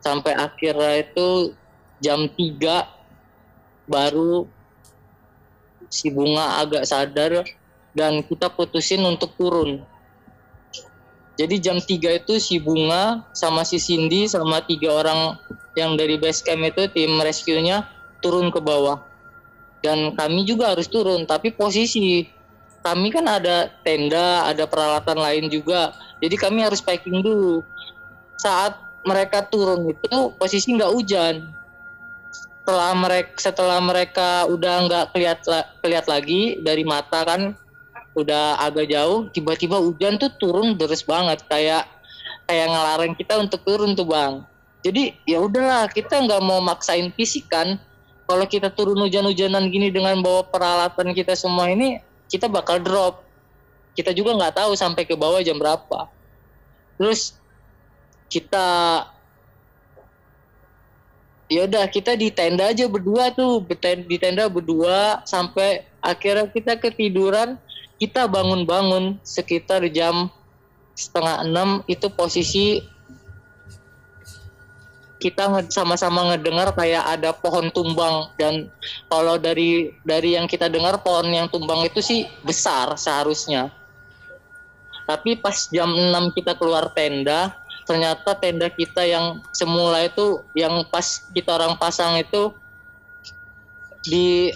sampai 0.00 0.32
akhirnya 0.36 1.04
itu 1.04 1.52
jam 2.00 2.26
3 2.26 3.88
baru 3.88 4.48
si 5.90 6.08
bunga 6.08 6.62
agak 6.62 6.86
sadar 6.88 7.44
dan 7.92 8.22
kita 8.24 8.48
putusin 8.52 9.02
untuk 9.04 9.34
turun. 9.36 9.82
Jadi 11.40 11.56
jam 11.56 11.80
3 11.80 12.20
itu 12.20 12.36
si 12.36 12.60
bunga 12.60 13.24
sama 13.32 13.64
si 13.64 13.80
Cindy 13.80 14.28
sama 14.28 14.60
tiga 14.60 14.92
orang 14.92 15.40
yang 15.72 15.96
dari 15.96 16.20
base 16.20 16.44
camp 16.44 16.60
itu 16.60 16.84
tim 16.92 17.16
rescue-nya 17.16 17.88
turun 18.20 18.52
ke 18.52 18.60
bawah. 18.60 19.00
Dan 19.80 20.12
kami 20.12 20.44
juga 20.44 20.76
harus 20.76 20.86
turun 20.86 21.24
tapi 21.24 21.56
posisi. 21.56 22.28
Kami 22.80 23.08
kan 23.12 23.24
ada 23.24 23.72
tenda 23.84 24.44
ada 24.44 24.68
peralatan 24.68 25.16
lain 25.16 25.48
juga. 25.48 25.96
Jadi 26.20 26.36
kami 26.36 26.60
harus 26.60 26.84
packing 26.84 27.24
dulu. 27.24 27.64
Saat 28.36 28.76
mereka 29.04 29.44
turun 29.48 29.90
itu 29.90 30.18
posisi 30.36 30.76
nggak 30.76 30.92
hujan. 30.92 31.34
Setelah 32.30 32.92
mereka 32.92 33.32
setelah 33.40 33.78
mereka 33.80 34.46
udah 34.46 34.74
nggak 34.86 35.04
keliat 35.16 35.40
keliat 35.80 36.06
lagi 36.06 36.60
dari 36.60 36.84
mata 36.84 37.24
kan 37.24 37.56
udah 38.14 38.58
agak 38.58 38.90
jauh 38.90 39.30
tiba-tiba 39.30 39.78
hujan 39.78 40.18
tuh 40.18 40.34
turun 40.36 40.74
deras 40.74 41.06
banget 41.06 41.40
kayak 41.46 41.86
kayak 42.50 42.66
ngelarang 42.66 43.14
kita 43.14 43.38
untuk 43.38 43.62
turun 43.62 43.94
tuh 43.94 44.06
bang. 44.06 44.42
Jadi 44.80 45.12
ya 45.28 45.38
udahlah 45.40 45.88
kita 45.92 46.20
nggak 46.24 46.42
mau 46.44 46.60
maksain 46.60 47.12
fisik 47.14 47.48
kan. 47.48 47.78
Kalau 48.30 48.46
kita 48.46 48.70
turun 48.70 48.98
hujan-hujanan 49.02 49.66
gini 49.74 49.90
dengan 49.90 50.22
bawa 50.22 50.46
peralatan 50.46 51.10
kita 51.10 51.34
semua 51.34 51.66
ini 51.66 51.98
kita 52.30 52.46
bakal 52.46 52.78
drop. 52.78 53.26
Kita 53.98 54.14
juga 54.14 54.38
nggak 54.38 54.54
tahu 54.62 54.78
sampai 54.78 55.02
ke 55.02 55.18
bawah 55.18 55.42
jam 55.42 55.58
berapa. 55.58 56.06
Terus 56.94 57.39
kita 58.30 58.68
ya 61.50 61.66
udah 61.66 61.84
kita 61.90 62.14
di 62.14 62.30
tenda 62.30 62.70
aja 62.70 62.86
berdua 62.86 63.34
tuh 63.34 63.66
di 64.06 64.16
tenda 64.22 64.46
berdua 64.46 65.26
sampai 65.26 65.82
akhirnya 65.98 66.46
kita 66.46 66.78
ketiduran 66.78 67.58
kita 67.98 68.30
bangun-bangun 68.30 69.18
sekitar 69.26 69.82
jam 69.90 70.30
setengah 70.94 71.42
enam 71.42 71.68
itu 71.90 72.06
posisi 72.08 72.80
kita 75.20 75.68
sama-sama 75.68 76.32
ngedengar 76.32 76.72
kayak 76.72 77.04
ada 77.04 77.36
pohon 77.36 77.68
tumbang. 77.68 78.32
Dan 78.40 78.72
kalau 79.12 79.36
dari 79.36 79.92
dari 80.02 80.34
yang 80.34 80.48
kita 80.48 80.72
dengar 80.72 81.04
pohon 81.04 81.28
yang 81.28 81.46
tumbang 81.52 81.84
itu 81.84 82.00
sih 82.00 82.24
besar 82.40 82.96
seharusnya. 82.96 83.68
Tapi 85.04 85.36
pas 85.36 85.68
jam 85.68 85.92
6 85.92 86.32
kita 86.32 86.56
keluar 86.56 86.88
tenda 86.96 87.59
ternyata 87.90 88.38
tenda 88.38 88.70
kita 88.70 89.02
yang 89.02 89.42
semula 89.50 90.06
itu 90.06 90.46
yang 90.54 90.86
pas 90.86 91.26
kita 91.34 91.58
orang 91.58 91.74
pasang 91.74 92.22
itu 92.22 92.54
di 94.06 94.54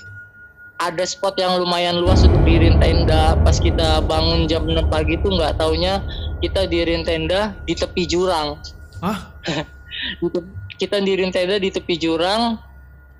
ada 0.79 1.03
spot 1.03 1.35
yang 1.35 1.59
lumayan 1.59 1.99
luas 1.99 2.23
untuk 2.23 2.47
diriin 2.47 2.79
tenda. 2.79 3.35
Pas 3.43 3.59
kita 3.59 3.99
bangun 4.07 4.47
jam 4.47 4.63
6 4.63 4.87
pagi 4.87 5.19
tuh 5.19 5.35
nggak 5.35 5.59
taunya 5.59 5.99
kita 6.39 6.71
diriin 6.71 7.03
tenda 7.03 7.59
di 7.67 7.75
tepi 7.75 8.07
jurang. 8.07 8.63
Ah, 9.03 9.35
te- 10.23 10.51
kita 10.79 11.03
diriin 11.03 11.35
tenda 11.35 11.59
di 11.59 11.75
tepi 11.75 11.99
jurang 11.99 12.63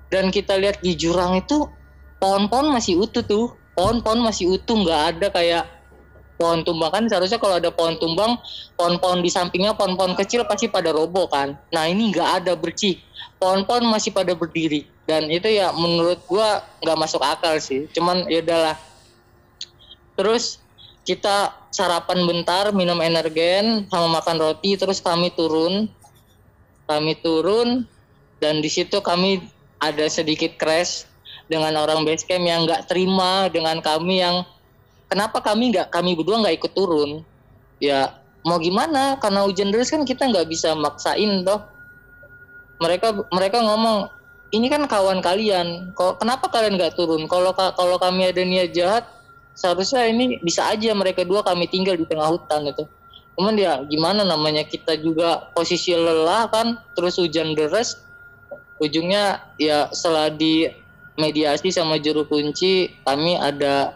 dan 0.07 0.31
kita 0.31 0.55
lihat 0.55 0.79
di 0.79 0.95
jurang 0.95 1.43
itu 1.43 1.67
pohon-pohon 2.23 2.71
masih 2.71 3.03
utuh 3.03 3.23
tuh. 3.27 3.51
Pohon-pohon 3.75 4.23
masih 4.23 4.55
utuh, 4.55 4.79
nggak 4.87 5.01
ada 5.11 5.27
kayak 5.35 5.74
pohon 6.35 6.61
tumbang 6.67 6.91
kan 6.91 7.03
seharusnya 7.07 7.39
kalau 7.39 7.57
ada 7.59 7.71
pohon 7.71 7.95
tumbang 7.95 8.35
pohon-pohon 8.75 9.23
di 9.23 9.31
sampingnya 9.31 9.75
pohon-pohon 9.75 10.15
kecil 10.19 10.43
pasti 10.43 10.67
pada 10.67 10.91
roboh 10.91 11.27
kan. 11.31 11.55
Nah 11.71 11.87
ini 11.87 12.11
nggak 12.11 12.43
ada 12.43 12.53
bersih 12.59 12.99
pohon-pohon 13.39 13.87
masih 13.87 14.11
pada 14.11 14.35
berdiri. 14.35 14.87
Dan 15.05 15.29
itu 15.29 15.47
ya 15.47 15.71
menurut 15.71 16.19
gua 16.27 16.65
nggak 16.83 16.97
masuk 16.99 17.21
akal 17.23 17.55
sih. 17.61 17.87
Cuman 17.95 18.27
ya 18.27 18.43
udahlah. 18.43 18.77
Terus 20.15 20.59
kita 21.05 21.53
sarapan 21.69 22.25
bentar 22.25 22.73
minum 22.73 22.97
energen 22.99 23.85
sama 23.91 24.19
makan 24.19 24.37
roti 24.41 24.75
terus 24.75 24.99
kami 24.99 25.31
turun. 25.31 25.87
Kami 26.85 27.17
turun 27.17 27.89
dan 28.37 28.61
di 28.61 28.69
situ 28.69 29.01
kami 29.01 29.41
ada 29.81 30.05
sedikit 30.05 30.53
crash 30.57 31.09
dengan 31.45 31.77
orang 31.77 32.05
base 32.05 32.25
camp 32.25 32.45
yang 32.45 32.65
nggak 32.65 32.89
terima 32.89 33.49
dengan 33.53 33.77
kami 33.81 34.21
yang 34.21 34.45
kenapa 35.11 35.41
kami 35.41 35.73
nggak 35.73 35.93
kami 35.93 36.17
berdua 36.17 36.41
nggak 36.41 36.55
ikut 36.61 36.71
turun? 36.73 37.21
Ya 37.81 38.17
mau 38.45 38.57
gimana? 38.61 39.17
Karena 39.19 39.45
hujan 39.45 39.69
deras 39.73 39.91
kan 39.91 40.03
kita 40.05 40.29
nggak 40.29 40.47
bisa 40.49 40.73
maksain 40.73 41.43
toh. 41.43 41.63
Mereka 42.81 43.31
mereka 43.31 43.63
ngomong 43.63 44.11
ini 44.51 44.67
kan 44.69 44.83
kawan 44.85 45.19
kalian. 45.23 45.91
Kok 45.95 46.21
kenapa 46.21 46.51
kalian 46.51 46.77
nggak 46.79 46.95
turun? 46.95 47.25
Kalau 47.25 47.51
ka- 47.55 47.73
kalau 47.73 47.97
kami 47.97 48.29
ada 48.29 48.43
niat 48.43 48.71
jahat 48.75 49.03
seharusnya 49.55 50.03
ini 50.11 50.37
bisa 50.43 50.67
aja 50.67 50.91
mereka 50.91 51.23
dua 51.23 51.39
kami 51.39 51.65
tinggal 51.71 51.95
di 51.95 52.03
tengah 52.03 52.27
hutan 52.27 52.67
itu 52.67 52.83
cuman 53.35 53.55
ya 53.59 53.83
gimana 53.91 54.23
namanya 54.23 54.63
kita 54.63 54.95
juga 54.95 55.51
posisi 55.51 55.91
lelah 55.91 56.47
kan 56.47 56.79
terus 56.95 57.19
hujan 57.19 57.51
deras. 57.55 57.99
Ujungnya 58.75 59.39
ya 59.55 59.87
setelah 59.91 60.27
di 60.31 60.67
mediasi 61.15 61.71
sama 61.71 61.95
juru 61.95 62.27
kunci 62.27 62.91
kami 63.07 63.39
ada 63.39 63.95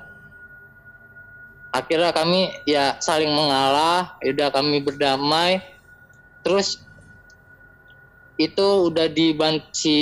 akhirnya 1.69 2.10
kami 2.10 2.53
ya 2.65 2.97
saling 2.97 3.29
mengalah 3.29 4.17
udah 4.21 4.49
kami 4.49 4.82
berdamai. 4.82 5.62
Terus 6.41 6.82
itu 8.39 8.67
udah 8.88 9.12
dibantu 9.12 9.67
si 9.75 9.97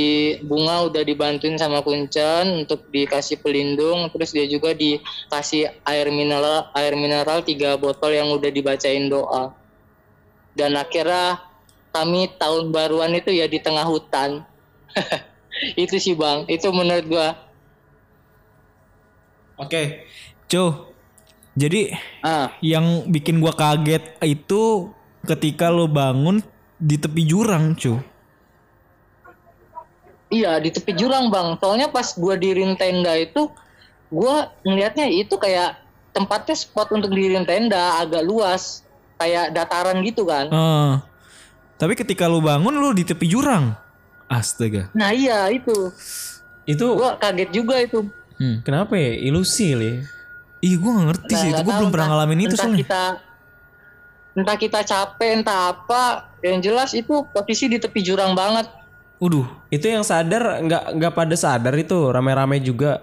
bunga 0.46 0.86
udah 0.86 1.02
dibantuin 1.02 1.58
sama 1.58 1.82
kuncen 1.82 2.64
untuk 2.64 2.86
dikasih 2.94 3.42
pelindung. 3.42 4.08
Terus 4.14 4.30
dia 4.32 4.46
juga 4.46 4.78
dikasih 4.78 5.74
air 5.84 6.08
mineral 6.14 6.70
air 6.78 6.94
mineral 6.94 7.42
tiga 7.42 7.76
botol 7.76 8.14
yang 8.14 8.30
udah 8.30 8.54
dibacain 8.54 9.10
doa. 9.10 9.52
Dan 10.54 10.78
akhirnya 10.78 11.42
kami 11.90 12.30
tahun 12.38 12.70
baruan 12.70 13.18
itu 13.18 13.34
ya 13.34 13.50
di 13.50 13.58
tengah 13.58 13.86
hutan. 13.86 14.46
Itu 15.74 15.98
sih 15.98 16.14
bang. 16.14 16.46
Itu 16.46 16.70
menurut 16.70 17.06
gua. 17.10 17.34
Oke. 19.58 20.06
Cuh. 20.46 20.87
Jadi 21.58 21.90
ah 22.22 22.54
yang 22.62 23.10
bikin 23.10 23.42
gua 23.42 23.50
kaget 23.50 24.14
itu 24.22 24.94
ketika 25.26 25.74
lo 25.74 25.90
bangun 25.90 26.46
di 26.78 27.02
tepi 27.02 27.26
jurang, 27.26 27.74
cu. 27.74 27.98
Iya 30.30 30.62
di 30.62 30.70
tepi 30.70 30.94
jurang 30.94 31.34
bang. 31.34 31.58
Soalnya 31.58 31.90
pas 31.90 32.14
gua 32.14 32.38
dirin 32.38 32.78
tenda 32.78 33.18
itu, 33.18 33.50
gua 34.14 34.54
ngelihatnya 34.62 35.10
itu 35.10 35.34
kayak 35.42 35.82
tempatnya 36.14 36.54
spot 36.54 36.94
untuk 36.94 37.10
dirin 37.10 37.42
tenda 37.42 38.06
agak 38.06 38.22
luas, 38.22 38.86
kayak 39.18 39.50
dataran 39.58 40.06
gitu 40.06 40.30
kan. 40.30 40.54
Eh, 40.54 40.94
tapi 41.82 41.98
ketika 41.98 42.30
lo 42.30 42.38
bangun 42.38 42.78
lo 42.78 42.94
di 42.94 43.02
tepi 43.02 43.26
jurang. 43.26 43.74
Astaga. 44.28 44.92
Nah 44.92 45.16
iya 45.16 45.48
itu, 45.50 45.90
Itu 46.68 47.00
gua 47.00 47.18
kaget 47.18 47.50
juga 47.50 47.80
itu. 47.80 48.06
Hmm. 48.38 48.62
kenapa 48.62 48.94
ya? 48.94 49.18
Ilusi 49.18 49.74
li. 49.74 50.17
Ih, 50.62 50.76
gua 50.82 50.92
gak 50.98 51.08
ngerti 51.14 51.34
Nah, 51.34 51.42
sih. 51.42 51.50
Itu 51.54 51.62
tahu, 51.62 51.70
belum 51.70 51.90
pernah 51.94 52.08
entah- 52.10 52.18
ngalamin 52.18 52.40
itu 52.42 52.48
entah 52.50 52.60
soalnya. 52.66 52.80
Kita, 52.82 53.04
entah 54.38 54.58
kita 54.58 54.80
capek, 54.82 55.30
entah 55.38 55.60
apa. 55.74 56.04
Yang 56.42 56.58
jelas 56.66 56.90
itu 56.94 57.14
posisi 57.30 57.66
di 57.70 57.78
tepi 57.78 58.00
jurang 58.02 58.34
banget. 58.34 58.66
Waduh. 59.18 59.46
Itu 59.74 59.86
yang 59.90 60.06
sadar 60.06 60.62
nggak 60.62 60.84
nggak 60.98 61.14
pada 61.14 61.36
sadar 61.38 61.74
itu 61.74 61.98
rame-rame 62.10 62.62
juga. 62.62 63.02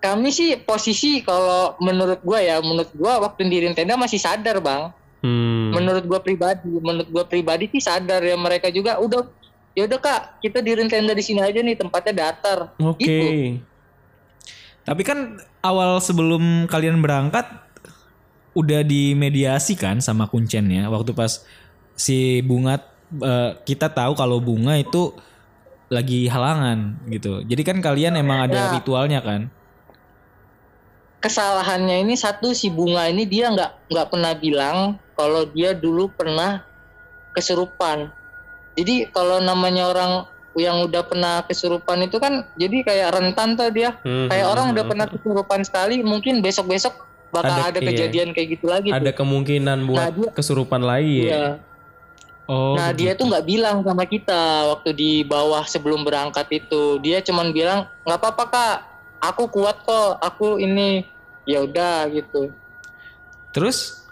Kami 0.00 0.28
sih 0.28 0.60
posisi 0.60 1.24
kalau 1.24 1.74
menurut 1.80 2.20
gua 2.20 2.38
ya, 2.44 2.60
menurut 2.60 2.92
gua 2.92 3.18
waktu 3.24 3.48
dirin 3.48 3.72
tenda 3.72 3.96
masih 3.96 4.20
sadar 4.20 4.60
bang. 4.60 4.92
Hmm. 5.24 5.72
menurut 5.74 6.04
gua 6.06 6.20
pribadi 6.22 6.68
menurut 6.70 7.08
gua 7.10 7.24
pribadi 7.26 7.66
sih 7.72 7.82
sadar 7.82 8.20
ya 8.22 8.36
mereka 8.38 8.68
juga 8.70 9.00
udah 9.00 9.26
ya 9.74 9.88
udah 9.88 9.98
kak 9.98 10.38
kita 10.38 10.62
di 10.62 10.76
tenda 10.86 11.16
di 11.16 11.24
sini 11.24 11.40
aja 11.42 11.58
nih 11.58 11.74
tempatnya 11.74 12.12
datar 12.14 12.70
Oke. 12.78 13.02
gitu. 13.02 13.26
Tapi 14.86 15.02
kan 15.02 15.40
awal 15.66 15.98
sebelum 15.98 16.70
kalian 16.70 17.02
berangkat 17.02 17.46
udah 18.56 18.80
dimediasi 18.86 19.76
kan 19.76 20.00
sama 20.00 20.30
kuncen 20.30 20.70
ya 20.72 20.88
waktu 20.88 21.12
pas 21.12 21.44
si 21.92 22.40
bunga 22.40 22.80
eh, 23.20 23.50
kita 23.68 23.92
tahu 23.92 24.16
kalau 24.16 24.40
bunga 24.40 24.78
itu 24.78 25.12
lagi 25.86 26.26
halangan 26.26 26.98
gitu. 27.10 27.46
Jadi 27.46 27.62
kan 27.62 27.78
kalian 27.78 28.18
emang 28.18 28.50
ada 28.50 28.70
Ya. 28.70 28.72
ritualnya 28.74 29.20
kan? 29.22 29.50
kesalahannya 31.16 32.06
ini 32.06 32.14
satu 32.14 32.54
si 32.54 32.70
bunga 32.70 33.08
ini 33.10 33.26
dia 33.26 33.50
nggak 33.50 33.90
nggak 33.90 34.08
pernah 34.14 34.32
bilang 34.38 34.76
kalau 35.18 35.42
dia 35.48 35.74
dulu 35.74 36.06
pernah 36.12 36.62
kesurupan 37.34 38.12
jadi 38.78 39.10
kalau 39.10 39.42
namanya 39.42 39.90
orang 39.90 40.12
yang 40.56 40.82
udah 40.82 41.04
pernah 41.04 41.44
kesurupan 41.44 42.00
itu 42.02 42.16
kan 42.16 42.48
jadi 42.56 42.80
kayak 42.82 43.08
rentan 43.12 43.54
tuh 43.54 43.68
dia 43.68 43.92
Hmm, 44.00 44.26
kayak 44.26 44.42
hmm, 44.42 44.52
orang 44.52 44.64
hmm, 44.66 44.74
udah 44.74 44.82
hmm. 44.82 44.90
pernah 44.92 45.06
kesurupan 45.06 45.60
sekali 45.62 45.94
mungkin 46.00 46.40
besok 46.40 46.66
besok 46.66 46.94
bakal 47.28 47.52
Ada- 47.60 47.68
ada, 47.70 47.78
iya. 47.78 47.88
kejadian 47.92 48.28
kayak 48.32 48.48
gitu 48.56 48.66
lagi 48.66 48.88
tuh. 48.88 48.96
Ada 48.96 49.10
kemungkinan 49.12 49.78
buat 49.84 49.98
Nah, 49.98 50.10
dia- 50.10 50.32
kesurupan 50.32 50.80
lagi 50.80 51.14
ya. 51.20 51.28
Iya. 51.28 51.44
Oh. 52.46 52.78
Nah 52.78 52.94
dia 52.94 53.12
tuh 53.12 53.26
nggak 53.26 53.42
bilang 53.44 53.82
sama 53.82 54.06
kita 54.06 54.40
waktu 54.70 54.94
di 54.94 55.10
bawah 55.20 55.66
sebelum 55.66 56.06
berangkat 56.06 56.46
itu. 56.54 57.02
Dia 57.02 57.18
cuman 57.18 57.50
bilang 57.50 57.90
nggak 58.06 58.16
apa-apa 58.16 58.44
kak, 58.46 58.76
aku 59.18 59.50
kuat 59.50 59.82
kok, 59.82 60.22
aku 60.22 60.56
ini 60.56 61.02
ya 61.42 61.60
udah 61.60 62.06
gitu. 62.08 62.54
Terus 63.50 64.06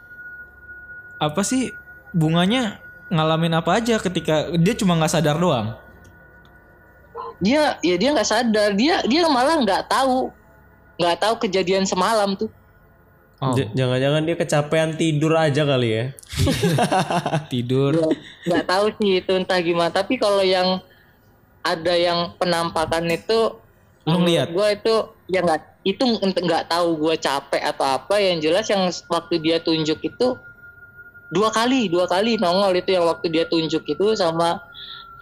apa 1.17 1.47
sih 1.47 1.71
bunganya 2.11 2.83
ngalamin 3.07 3.55
apa 3.55 3.79
aja 3.79 4.03
ketika 4.03 4.51
dia 4.53 4.75
cuma 4.75 4.99
nggak 4.99 5.15
sadar 5.15 5.39
doang? 5.39 5.79
Dia 7.43 7.79
ya 7.83 7.97
dia 7.99 8.11
nggak 8.15 8.29
sadar, 8.29 8.71
dia 8.75 9.03
dia 9.07 9.27
malah 9.27 9.59
nggak 9.63 9.91
tahu, 9.91 10.31
nggak 10.99 11.17
tahu 11.19 11.35
kejadian 11.47 11.87
semalam 11.87 12.35
tuh. 12.39 12.51
Oh, 13.43 13.53
Jangan-jangan 13.53 14.25
dia 14.25 14.37
kecapean 14.41 14.97
tidur 14.97 15.37
aja 15.37 15.67
kali 15.67 15.89
ya. 15.91 16.05
tidur. 17.53 18.15
Nggak 18.47 18.65
tahu 18.65 18.87
sih 19.03 19.21
itu 19.21 19.33
entah 19.37 19.61
gimana. 19.61 19.91
Tapi 19.93 20.17
kalau 20.17 20.41
yang 20.41 20.81
ada 21.61 21.93
yang 21.93 22.33
penampakan 22.41 23.05
itu, 23.11 23.59
Lu 24.09 24.21
ngeliat? 24.23 24.49
gue 24.49 24.69
itu 24.81 24.95
ya 25.29 25.41
nggak 25.45 25.61
itu 25.85 26.05
nggak 26.25 26.73
tahu 26.73 26.97
gue 26.97 27.15
capek 27.21 27.63
atau 27.75 27.85
apa. 28.01 28.17
Yang 28.17 28.39
jelas 28.49 28.67
yang 28.71 28.83
waktu 29.13 29.35
dia 29.43 29.61
tunjuk 29.61 30.01
itu 30.01 30.39
dua 31.35 31.51
kali 31.51 31.91
dua 31.91 32.07
kali 32.07 32.39
nongol 32.39 32.71
itu 32.79 32.95
yang 32.95 33.05
waktu 33.11 33.27
dia 33.29 33.45
tunjuk 33.51 33.83
itu 33.83 34.07
sama 34.15 34.63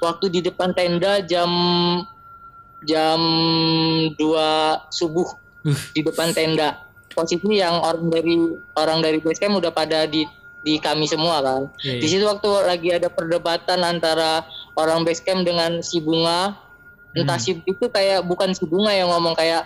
waktu 0.03 0.27
di 0.29 0.41
depan 0.43 0.75
tenda 0.75 1.23
jam 1.23 1.49
jam 2.83 3.21
2 4.19 4.19
subuh 4.91 5.39
Uh. 5.63 5.79
di 5.95 6.03
depan 6.03 6.35
tenda 6.35 6.75
posisi 7.15 7.63
yang 7.63 7.79
orang 7.79 8.11
dari 8.11 8.35
orang 8.75 8.99
dari 8.99 9.23
base 9.23 9.39
camp 9.39 9.55
udah 9.55 9.71
pada 9.71 10.11
di 10.11 10.27
di 10.59 10.75
kami 10.75 11.07
semua 11.07 11.39
kan 11.39 11.71
Iya, 11.79 12.03
di 12.03 12.07
situ 12.11 12.27
waktu 12.27 12.51
lagi 12.67 12.91
ada 12.91 13.07
perdebatan 13.07 13.79
antara 13.87 14.43
orang 14.75 15.07
base 15.07 15.23
camp 15.23 15.47
dengan 15.47 15.79
si 15.79 16.03
bunga 16.03 16.59
entah 17.15 17.39
Hmm. 17.39 17.47
si 17.47 17.63
itu 17.63 17.87
kayak 17.87 18.27
bukan 18.27 18.51
si 18.51 18.67
bunga 18.67 18.91
yang 18.91 19.07
ngomong 19.15 19.39
kayak 19.39 19.63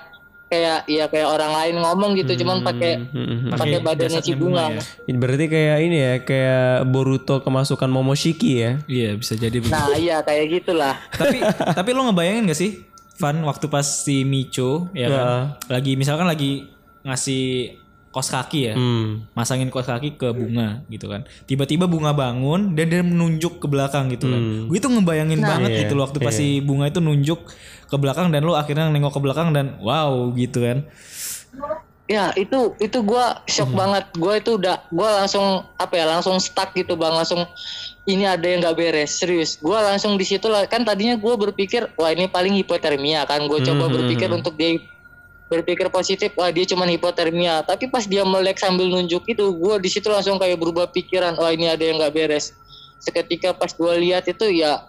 kayak 0.47 0.87
ya 0.87 1.11
kayak 1.11 1.27
orang 1.27 1.51
lain 1.51 1.75
ngomong 1.83 2.15
gitu 2.15 2.39
cuman 2.39 2.63
pakai 2.63 3.03
Hmm, 3.03 3.11
hmm, 3.13 3.39
hmm. 3.47 3.53
pakai 3.59 3.79
badannya 3.83 4.21
si 4.21 4.33
bunga. 4.35 4.65
ya. 4.71 4.83
Berarti 5.11 5.45
kayak 5.47 5.77
ini 5.83 5.97
ya, 5.99 6.13
kayak 6.23 6.87
Boruto 6.87 7.43
kemasukan 7.43 7.91
Momoshiki 7.91 8.63
ya. 8.63 8.79
Iya 8.87 9.19
bisa 9.19 9.35
jadi 9.35 9.59
begitu. 9.59 9.75
Nah 9.75 9.91
iya 9.95 10.23
kayak 10.23 10.45
gitulah. 10.53 10.95
tapi 11.11 11.43
tapi 11.75 11.91
lo 11.91 12.07
ngebayangin 12.07 12.47
gak 12.47 12.59
sih 12.59 12.87
Van 13.17 13.41
waktu 13.43 13.67
pas 13.67 13.83
si 13.83 14.23
Micho 14.23 14.93
ya 14.93 15.09
kan 15.09 15.27
lagi 15.73 15.97
misalkan 15.97 16.29
lagi 16.29 16.69
ngasih 17.03 17.75
kos 18.17 18.33
kaki 18.33 18.73
ya. 18.73 18.75
Hmm. 18.75 19.29
Masangin 19.37 19.69
kos 19.69 19.85
kaki 19.85 20.17
ke 20.17 20.33
bunga 20.33 20.81
gitu 20.89 21.13
kan. 21.13 21.29
Tiba-tiba 21.45 21.85
bunga 21.85 22.17
bangun 22.17 22.73
dan 22.73 22.89
dia 22.89 23.05
menunjuk 23.05 23.61
ke 23.61 23.69
belakang 23.69 24.09
gitu 24.09 24.33
kan. 24.33 24.41
Hmm. 24.41 24.73
Gue 24.73 24.81
tuh 24.81 24.89
ngebayangin 24.89 25.45
banget 25.45 25.71
Iya, 25.77 25.81
gitu 25.85 25.93
loh 26.01 26.09
waktu 26.09 26.19
pas 26.25 26.33
si 26.33 26.65
bunga 26.65 26.89
itu 26.89 27.05
nunjuk 27.05 27.45
ke 27.87 27.97
belakang 28.01 28.33
dan 28.33 28.41
lu 28.41 28.57
akhirnya 28.57 28.89
nengok 28.89 29.13
ke 29.13 29.21
belakang 29.21 29.53
dan 29.53 29.77
wow 29.85 30.33
gitu 30.33 30.65
kan. 30.65 30.89
Ya 32.07 32.31
itu 32.39 32.71
itu 32.79 33.03
gua 33.03 33.43
shock 33.51 33.75
Hmm. 33.75 33.79
banget. 33.83 34.05
Gua 34.15 34.39
itu 34.39 34.55
udah 34.55 34.87
gua 34.95 35.21
langsung 35.21 35.67
apa 35.75 35.95
ya 35.99 36.07
langsung 36.07 36.39
stuck 36.39 36.71
gitu 36.73 36.95
bang. 36.95 37.11
Langsung 37.11 37.43
ini 38.07 38.23
ada 38.23 38.47
yang 38.47 38.63
nggak 38.63 38.79
beres 38.79 39.19
serius. 39.19 39.59
Gua 39.59 39.83
langsung 39.83 40.15
di 40.15 40.23
situ 40.23 40.47
lah 40.47 40.71
kan 40.71 40.87
tadinya 40.87 41.19
gua 41.19 41.35
berpikir 41.35 41.91
wah 41.99 42.15
ini 42.15 42.31
paling 42.31 42.55
hipotermia 42.55 43.27
kan. 43.27 43.43
Gue 43.51 43.59
coba 43.59 43.91
Hmm. 43.91 43.95
berpikir 43.99 44.31
untuk 44.31 44.55
dia 44.55 44.79
berpikir 45.47 45.87
positif 45.89 46.35
wah 46.35 46.49
dia 46.49 46.65
cuma 46.65 46.85
hipotermia. 46.85 47.63
Tapi 47.63 47.87
pas 47.87 48.03
dia 48.03 48.23
melek 48.23 48.57
sambil 48.57 48.87
nunjuk 48.87 49.23
itu 49.25 49.45
gua 49.53 49.77
di 49.77 49.87
situ 49.87 50.07
langsung 50.07 50.37
kayak 50.37 50.57
berubah 50.57 50.89
pikiran 50.89 51.35
wah 51.35 51.51
ini 51.51 51.67
ada 51.67 51.81
yang 51.81 51.97
nggak 51.97 52.13
beres. 52.13 52.51
Seketika 52.99 53.53
pas 53.53 53.71
gua 53.71 53.95
lihat 53.95 54.25
itu 54.25 54.47
ya 54.53 54.83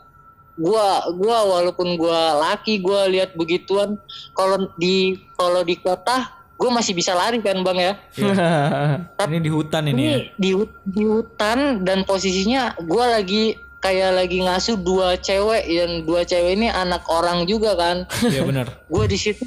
gua 0.53 1.05
gua 1.13 1.37
walaupun 1.47 1.93
gua 1.95 2.19
laki 2.43 2.77
gua 2.77 3.05
lihat 3.05 3.33
begituan 3.33 4.01
kalau 4.31 4.69
di 4.75 5.15
kalau 5.33 5.61
di 5.61 5.75
kota 5.75 6.33
gue 6.57 6.73
masih 6.73 6.97
bisa 6.97 7.13
lari 7.13 7.37
kan 7.37 7.61
bang 7.61 7.77
ya 7.77 7.93
Ini 9.29 9.37
di 9.37 9.51
hutan 9.53 9.85
ini 9.85 10.01
ya. 10.01 10.09
ini 10.09 10.21
di 10.33 10.49
hut- 10.51 10.81
di 10.81 11.05
hutan 11.05 11.85
dan 11.85 12.01
posisinya 12.01 12.73
gue 12.81 13.05
lagi 13.05 13.43
kayak 13.77 14.17
lagi 14.17 14.41
ngasuh 14.41 14.73
dua 14.75 15.13
cewek 15.15 15.69
dan 15.69 16.01
dua 16.01 16.25
cewek 16.25 16.57
ini 16.57 16.67
anak 16.67 17.05
orang 17.05 17.45
juga 17.45 17.77
kan 17.77 18.09
Iya 18.25 18.41
benar. 18.41 18.73
gue 18.89 19.05
di 19.05 19.17
situ 19.21 19.45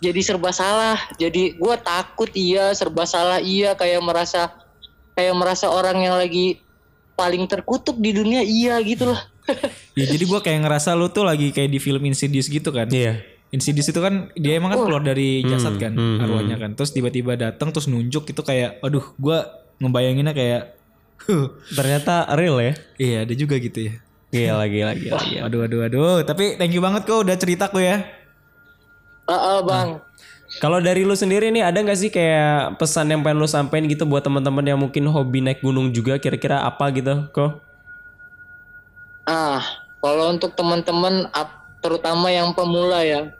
jadi 0.00 0.20
serba 0.24 0.50
salah 0.50 0.98
jadi 1.20 1.54
gue 1.54 1.74
takut 1.84 2.30
iya 2.32 2.72
serba 2.72 3.04
salah 3.04 3.38
iya 3.38 3.76
kayak 3.76 4.00
merasa 4.00 4.52
kayak 5.14 5.36
merasa 5.36 5.68
orang 5.68 6.00
yang 6.00 6.16
lagi 6.16 6.60
paling 7.14 7.44
terkutuk 7.44 8.00
di 8.00 8.16
dunia 8.16 8.40
iya 8.40 8.80
gitu 8.80 9.12
loh 9.12 9.20
Ya 9.98 10.04
jadi 10.06 10.24
gua 10.26 10.40
kayak 10.40 10.64
ngerasa 10.66 10.94
lu 10.94 11.10
tuh 11.10 11.26
lagi 11.26 11.50
kayak 11.50 11.70
di 11.70 11.78
film 11.82 12.02
Insidious 12.06 12.46
gitu 12.46 12.70
kan. 12.70 12.88
Iya. 12.88 13.20
Insidious 13.50 13.90
itu 13.90 13.98
kan 13.98 14.30
dia 14.38 14.62
emang 14.62 14.70
kan 14.78 14.86
keluar 14.86 15.02
dari 15.02 15.42
jasad 15.42 15.74
kan 15.82 15.98
hmm, 15.98 16.22
arwahnya 16.22 16.56
kan. 16.56 16.78
Terus 16.78 16.94
tiba-tiba 16.94 17.34
datang 17.34 17.74
terus 17.74 17.90
nunjuk 17.90 18.30
itu 18.30 18.42
kayak 18.46 18.78
aduh 18.80 19.02
gua 19.18 19.50
ngebayanginnya 19.82 20.34
kayak 20.36 20.62
huh, 21.26 21.50
Ternyata 21.74 22.30
real 22.38 22.62
ya. 22.62 22.72
iya 22.96 23.18
ada 23.26 23.34
juga 23.34 23.58
gitu 23.58 23.90
ya. 23.90 23.94
Gila 24.30 24.64
gila 24.70 24.92
gila. 24.94 25.18
gila. 25.18 25.40
Aduh 25.50 25.60
aduh 25.66 25.80
aduh, 25.90 26.18
tapi 26.22 26.54
thank 26.54 26.70
you 26.70 26.78
banget 26.78 27.02
kok 27.02 27.26
udah 27.26 27.34
cerita 27.34 27.66
kok 27.66 27.82
ya. 27.82 28.06
Ah, 29.30 29.38
ah, 29.38 29.58
bang 29.62 30.02
Kalau 30.58 30.82
dari 30.82 31.06
lu 31.06 31.14
sendiri 31.14 31.54
nih 31.54 31.62
ada 31.62 31.78
nggak 31.78 31.94
sih 31.94 32.10
kayak 32.10 32.74
pesan 32.74 33.14
yang 33.14 33.22
pengen 33.22 33.38
lu 33.38 33.46
sampein 33.46 33.86
gitu 33.86 34.02
buat 34.02 34.26
teman-teman 34.26 34.66
yang 34.66 34.82
mungkin 34.82 35.06
hobi 35.06 35.38
naik 35.38 35.62
gunung 35.62 35.94
juga 35.94 36.18
kira-kira 36.18 36.66
apa 36.66 36.90
gitu 36.90 37.30
kok? 37.30 37.62
Ah, 39.30 39.62
kalau 40.02 40.34
untuk 40.34 40.50
teman-teman 40.58 41.30
terutama 41.78 42.34
yang 42.34 42.50
pemula 42.50 43.06
ya. 43.06 43.30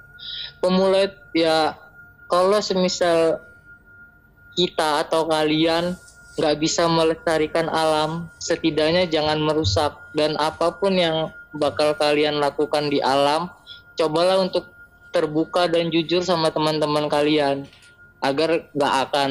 Pemula 0.63 1.11
ya 1.35 1.75
kalau 2.31 2.63
semisal 2.63 3.43
kita 4.55 5.03
atau 5.03 5.27
kalian 5.27 5.99
nggak 6.39 6.57
bisa 6.63 6.87
melestarikan 6.87 7.67
alam, 7.67 8.31
setidaknya 8.39 9.11
jangan 9.11 9.43
merusak 9.43 9.99
dan 10.15 10.39
apa 10.39 10.79
pun 10.79 10.95
yang 10.95 11.35
bakal 11.51 11.91
kalian 11.99 12.39
lakukan 12.39 12.87
di 12.87 13.03
alam, 13.03 13.51
cobalah 13.99 14.39
untuk 14.39 14.71
terbuka 15.11 15.67
dan 15.67 15.91
jujur 15.91 16.23
sama 16.23 16.55
teman-teman 16.55 17.11
kalian 17.11 17.67
agar 18.23 18.71
nggak 18.75 18.95
akan 19.11 19.31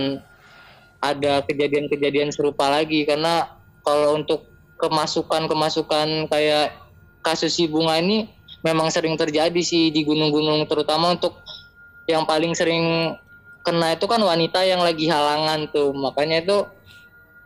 ada 0.99 1.43
kejadian-kejadian 1.47 2.31
serupa 2.35 2.67
lagi. 2.67 3.07
Karena 3.07 3.47
kalau 3.83 4.19
untuk 4.19 4.47
kemasukan-kemasukan 4.79 6.31
kayak 6.31 6.75
kasus 7.23 7.55
si 7.55 7.67
bunga 7.67 7.99
ini 7.99 8.27
memang 8.63 8.91
sering 8.91 9.15
terjadi 9.15 9.59
sih 9.63 9.91
di 9.91 10.03
gunung-gunung 10.03 10.67
terutama 10.67 11.15
untuk 11.15 11.39
yang 12.07 12.27
paling 12.27 12.51
sering 12.55 13.15
kena 13.63 13.95
itu 13.95 14.07
kan 14.07 14.19
wanita 14.19 14.63
yang 14.63 14.83
lagi 14.83 15.07
halangan 15.07 15.67
tuh. 15.71 15.95
Makanya 15.95 16.43
itu 16.43 16.57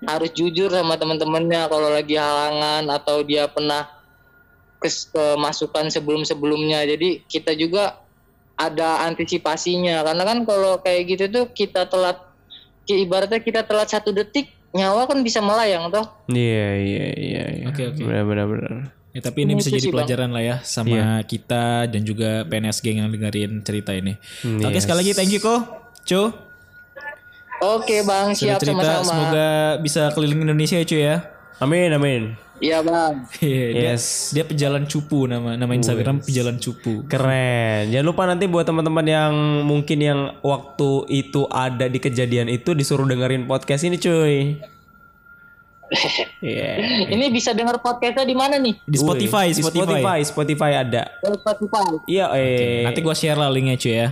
harus 0.03 0.31
jujur 0.35 0.67
sama 0.67 0.99
teman-temannya 0.99 1.69
kalau 1.71 1.89
lagi 1.91 2.19
halangan 2.19 2.83
atau 2.91 3.23
dia 3.23 3.47
pernah 3.47 3.87
kes- 4.83 5.09
kemasukan 5.11 5.89
sebelum-sebelumnya. 5.91 6.83
Jadi 6.83 7.23
kita 7.27 7.55
juga 7.55 8.02
ada 8.53 9.03
antisipasinya 9.05 10.05
karena 10.05 10.23
kan 10.23 10.37
kalau 10.45 10.77
kayak 10.79 11.01
gitu 11.09 11.25
tuh 11.27 11.45
kita 11.49 11.89
telat 11.89 12.21
ibaratnya 12.85 13.41
kita 13.41 13.65
telat 13.65 13.89
satu 13.89 14.13
detik 14.13 14.51
nyawa 14.73 15.05
kan 15.05 15.21
bisa 15.21 15.41
melayang 15.41 15.89
toh 15.89 16.05
Iya 16.27 16.69
iya 16.81 17.05
iya. 17.13 17.43
iya. 17.61 17.65
Oke, 17.69 17.93
oke. 17.93 18.01
Benar 18.01 18.25
benar 18.25 18.45
benar. 18.49 18.73
Ya, 19.13 19.21
tapi 19.21 19.45
ini 19.45 19.53
Ini 19.53 19.59
bisa 19.61 19.69
itu 19.69 19.77
jadi 19.77 19.85
sih, 19.85 19.89
Bang. 19.93 19.97
pelajaran 20.01 20.29
lah 20.33 20.41
ya 20.41 20.55
sama 20.65 21.21
kita 21.21 21.85
dan 21.85 22.01
juga 22.01 22.41
PNS 22.49 22.81
geng 22.81 22.97
yang 22.97 23.09
dengerin 23.13 23.61
cerita 23.61 23.93
ini. 23.93 24.17
Hmm, 24.41 24.65
Oke 24.65 24.81
yes. 24.81 24.89
sekali 24.89 25.05
lagi 25.05 25.11
thank 25.13 25.29
you 25.29 25.37
kok, 25.37 25.61
Cu. 26.01 26.33
oke 27.61 27.95
bang 28.03 28.27
Sudah 28.33 28.57
siap 28.57 28.59
cerita, 28.59 28.81
sama-sama 28.81 29.05
semoga 29.07 29.47
bisa 29.79 30.01
keliling 30.11 30.41
Indonesia 30.43 30.81
ya 30.81 30.85
Cu 30.85 30.97
ya. 30.97 31.15
Amin 31.61 31.93
amin. 31.93 32.42
Iya 32.59 32.81
bang 32.81 33.25
dia, 33.39 33.93
Yes. 33.93 34.29
dia 34.29 34.43
pejalan 34.43 34.85
cupu 34.85 35.25
nama 35.25 35.55
nama 35.55 35.73
Instagram 35.73 36.21
pejalan 36.21 36.57
cupu. 36.57 37.05
Keren. 37.05 37.89
Jangan 37.89 38.05
lupa 38.05 38.23
nanti 38.29 38.45
buat 38.45 38.63
teman-teman 38.63 39.05
yang 39.05 39.33
mungkin 39.63 39.97
yang 39.97 40.19
waktu 40.39 40.89
itu 41.09 41.49
ada 41.49 41.89
di 41.89 41.97
kejadian 41.97 42.47
itu 42.47 42.73
disuruh 42.73 43.05
dengerin 43.05 43.45
podcast 43.45 43.83
ini 43.83 43.97
cuy. 43.97 44.57
Iya. 46.41 47.05
ini 47.13 47.29
bisa 47.29 47.53
dengar 47.53 47.77
podcastnya 47.77 48.25
di 48.25 48.33
mana 48.33 48.57
nih 48.57 48.81
Di 48.81 48.97
Spotify, 48.97 49.53
Spotify. 49.53 49.85
Spotify, 49.85 50.19
Spotify 50.25 50.71
ada. 50.81 51.03
Oh, 51.21 51.37
Spotify 51.37 51.85
Iya, 52.09 52.33
eh. 52.33 52.81
Nanti 52.81 53.05
gua 53.05 53.13
share 53.13 53.37
lah 53.37 53.53
linknya 53.53 53.77
Cu 53.77 53.89
ya. 53.93 54.07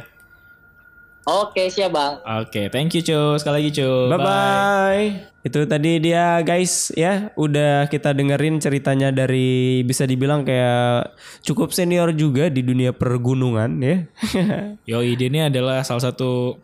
Oke 1.26 1.62
siap 1.70 1.92
bang 1.94 2.14
Oke, 2.22 2.72
thank 2.74 2.94
you 2.98 3.04
Cu. 3.06 3.38
Sekali 3.38 3.56
lagi 3.62 3.70
Cu. 3.78 3.90
Bye 4.10 4.20
bye. 4.20 5.06
Itu 5.42 5.66
tadi 5.66 5.98
dia 5.98 6.38
guys 6.46 6.94
ya, 6.94 7.34
udah 7.34 7.90
kita 7.90 8.14
dengerin 8.14 8.62
ceritanya 8.62 9.10
dari 9.10 9.82
bisa 9.82 10.06
dibilang 10.06 10.46
kayak 10.46 11.18
cukup 11.42 11.74
senior 11.74 12.14
juga 12.14 12.50
di 12.50 12.62
dunia 12.62 12.94
pergunungan 12.94 13.82
ya. 13.82 13.98
Yoi, 14.90 15.18
dia 15.18 15.28
ini 15.34 15.40
adalah 15.50 15.82
salah 15.82 16.14
satu 16.14 16.62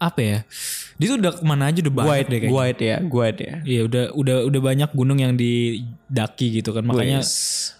apa 0.00 0.20
ya? 0.20 0.38
Dia 0.94 1.06
tuh 1.10 1.18
udah 1.20 1.32
ke 1.34 1.42
mana 1.42 1.68
aja 1.68 1.82
udah 1.84 1.94
banyak 1.94 2.08
guide, 2.08 2.28
deh 2.30 2.38
kayaknya. 2.38 2.54
guide 2.54 2.80
ya, 2.80 2.96
guide 3.02 3.40
ya. 3.40 3.54
Iya 3.66 3.80
udah 3.84 4.04
udah 4.14 4.36
udah 4.48 4.60
banyak 4.62 4.90
gunung 4.94 5.18
yang 5.20 5.34
didaki 5.34 6.62
gitu 6.62 6.70
kan 6.72 6.86
makanya 6.86 7.20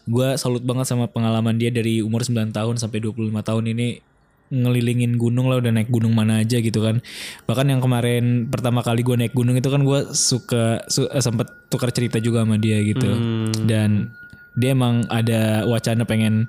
gua 0.05 0.35
salut 0.37 0.61
banget 0.67 0.85
sama 0.91 1.07
pengalaman 1.09 1.57
dia 1.57 1.71
dari 1.71 2.05
umur 2.05 2.27
9 2.27 2.53
tahun 2.53 2.75
sampai 2.77 2.99
25 3.01 3.31
tahun 3.41 3.65
ini 3.73 4.14
ngelilingin 4.49 5.17
gunung 5.17 5.49
lah 5.49 5.59
udah 5.59 5.73
naik 5.73 5.89
gunung 5.89 6.13
mana 6.13 6.41
aja 6.41 6.59
gitu 6.59 6.81
kan. 6.81 7.01
Bahkan 7.45 7.67
yang 7.69 7.81
kemarin 7.81 8.49
pertama 8.49 8.81
kali 8.81 9.01
gua 9.01 9.17
naik 9.17 9.33
gunung 9.33 9.57
itu 9.57 9.69
kan 9.69 9.81
gua 9.83 10.11
suka 10.11 10.85
su- 10.87 11.09
eh, 11.09 11.23
sempet 11.23 11.49
tukar 11.69 11.91
cerita 11.91 12.21
juga 12.21 12.45
sama 12.45 12.61
dia 12.61 12.79
gitu. 12.81 13.07
Hmm. 13.09 13.51
dan 13.65 14.13
dia 14.55 14.71
emang 14.71 15.03
ada 15.11 15.67
wacana 15.67 16.07
pengen 16.07 16.47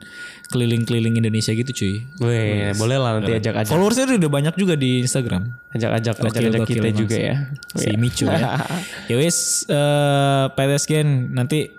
keliling-keliling 0.54 1.18
Indonesia 1.18 1.50
gitu 1.58 1.72
cuy. 1.74 1.96
Weh, 2.22 2.70
boleh 2.78 2.98
lah 3.02 3.18
nanti 3.18 3.34
ajak-ajak. 3.34 3.74
Followersnya 3.74 4.14
udah 4.22 4.30
banyak 4.30 4.54
juga 4.54 4.78
di 4.78 5.02
Instagram. 5.02 5.58
Ajak-ajak 5.74 6.22
ajak-ajak 6.22 6.70
kita 6.70 6.90
juga 6.94 7.18
ya. 7.18 7.36
si 7.74 7.90
Micu 7.98 8.30
ya. 8.30 8.62
ya 9.10 9.16
wis 9.18 9.66
eh, 9.66 10.46
PNS 10.54 10.86
Gen 10.86 11.34
nanti 11.34 11.74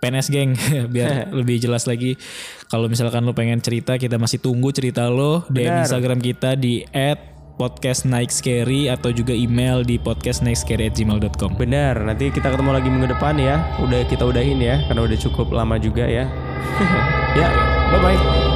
PNS 0.00 0.28
Geng 0.32 0.50
biar 0.94 1.28
lebih 1.38 1.60
jelas 1.60 1.84
lagi. 1.84 2.16
Kalau 2.72 2.88
misalkan 2.88 3.22
lo 3.22 3.36
pengen 3.36 3.60
cerita 3.60 4.00
kita 4.00 4.16
masih 4.16 4.40
tunggu 4.40 4.72
cerita 4.72 5.06
lo 5.12 5.44
di. 5.52 5.84
Instagram 5.84 6.18
kita 6.24 6.56
di 6.56 6.82
podcast 7.60 8.08
Night 8.08 8.32
Scary 8.32 8.88
atau 8.88 9.12
juga 9.12 9.36
email 9.36 9.84
di 9.84 10.00
podcastnightscary@gmail.com. 10.00 11.60
Benar, 11.60 12.08
nanti 12.08 12.32
kita 12.32 12.48
ketemu 12.48 12.72
lagi 12.72 12.88
minggu 12.88 13.12
depan 13.12 13.36
ya. 13.36 13.60
Udah 13.84 14.00
kita 14.08 14.24
udahin 14.24 14.64
ya, 14.64 14.80
karena 14.88 15.04
udah 15.04 15.18
cukup 15.20 15.52
lama 15.52 15.76
juga 15.76 16.08
ya. 16.08 16.24
ya, 17.40 17.48
bye 17.92 18.00
bye. 18.00 18.49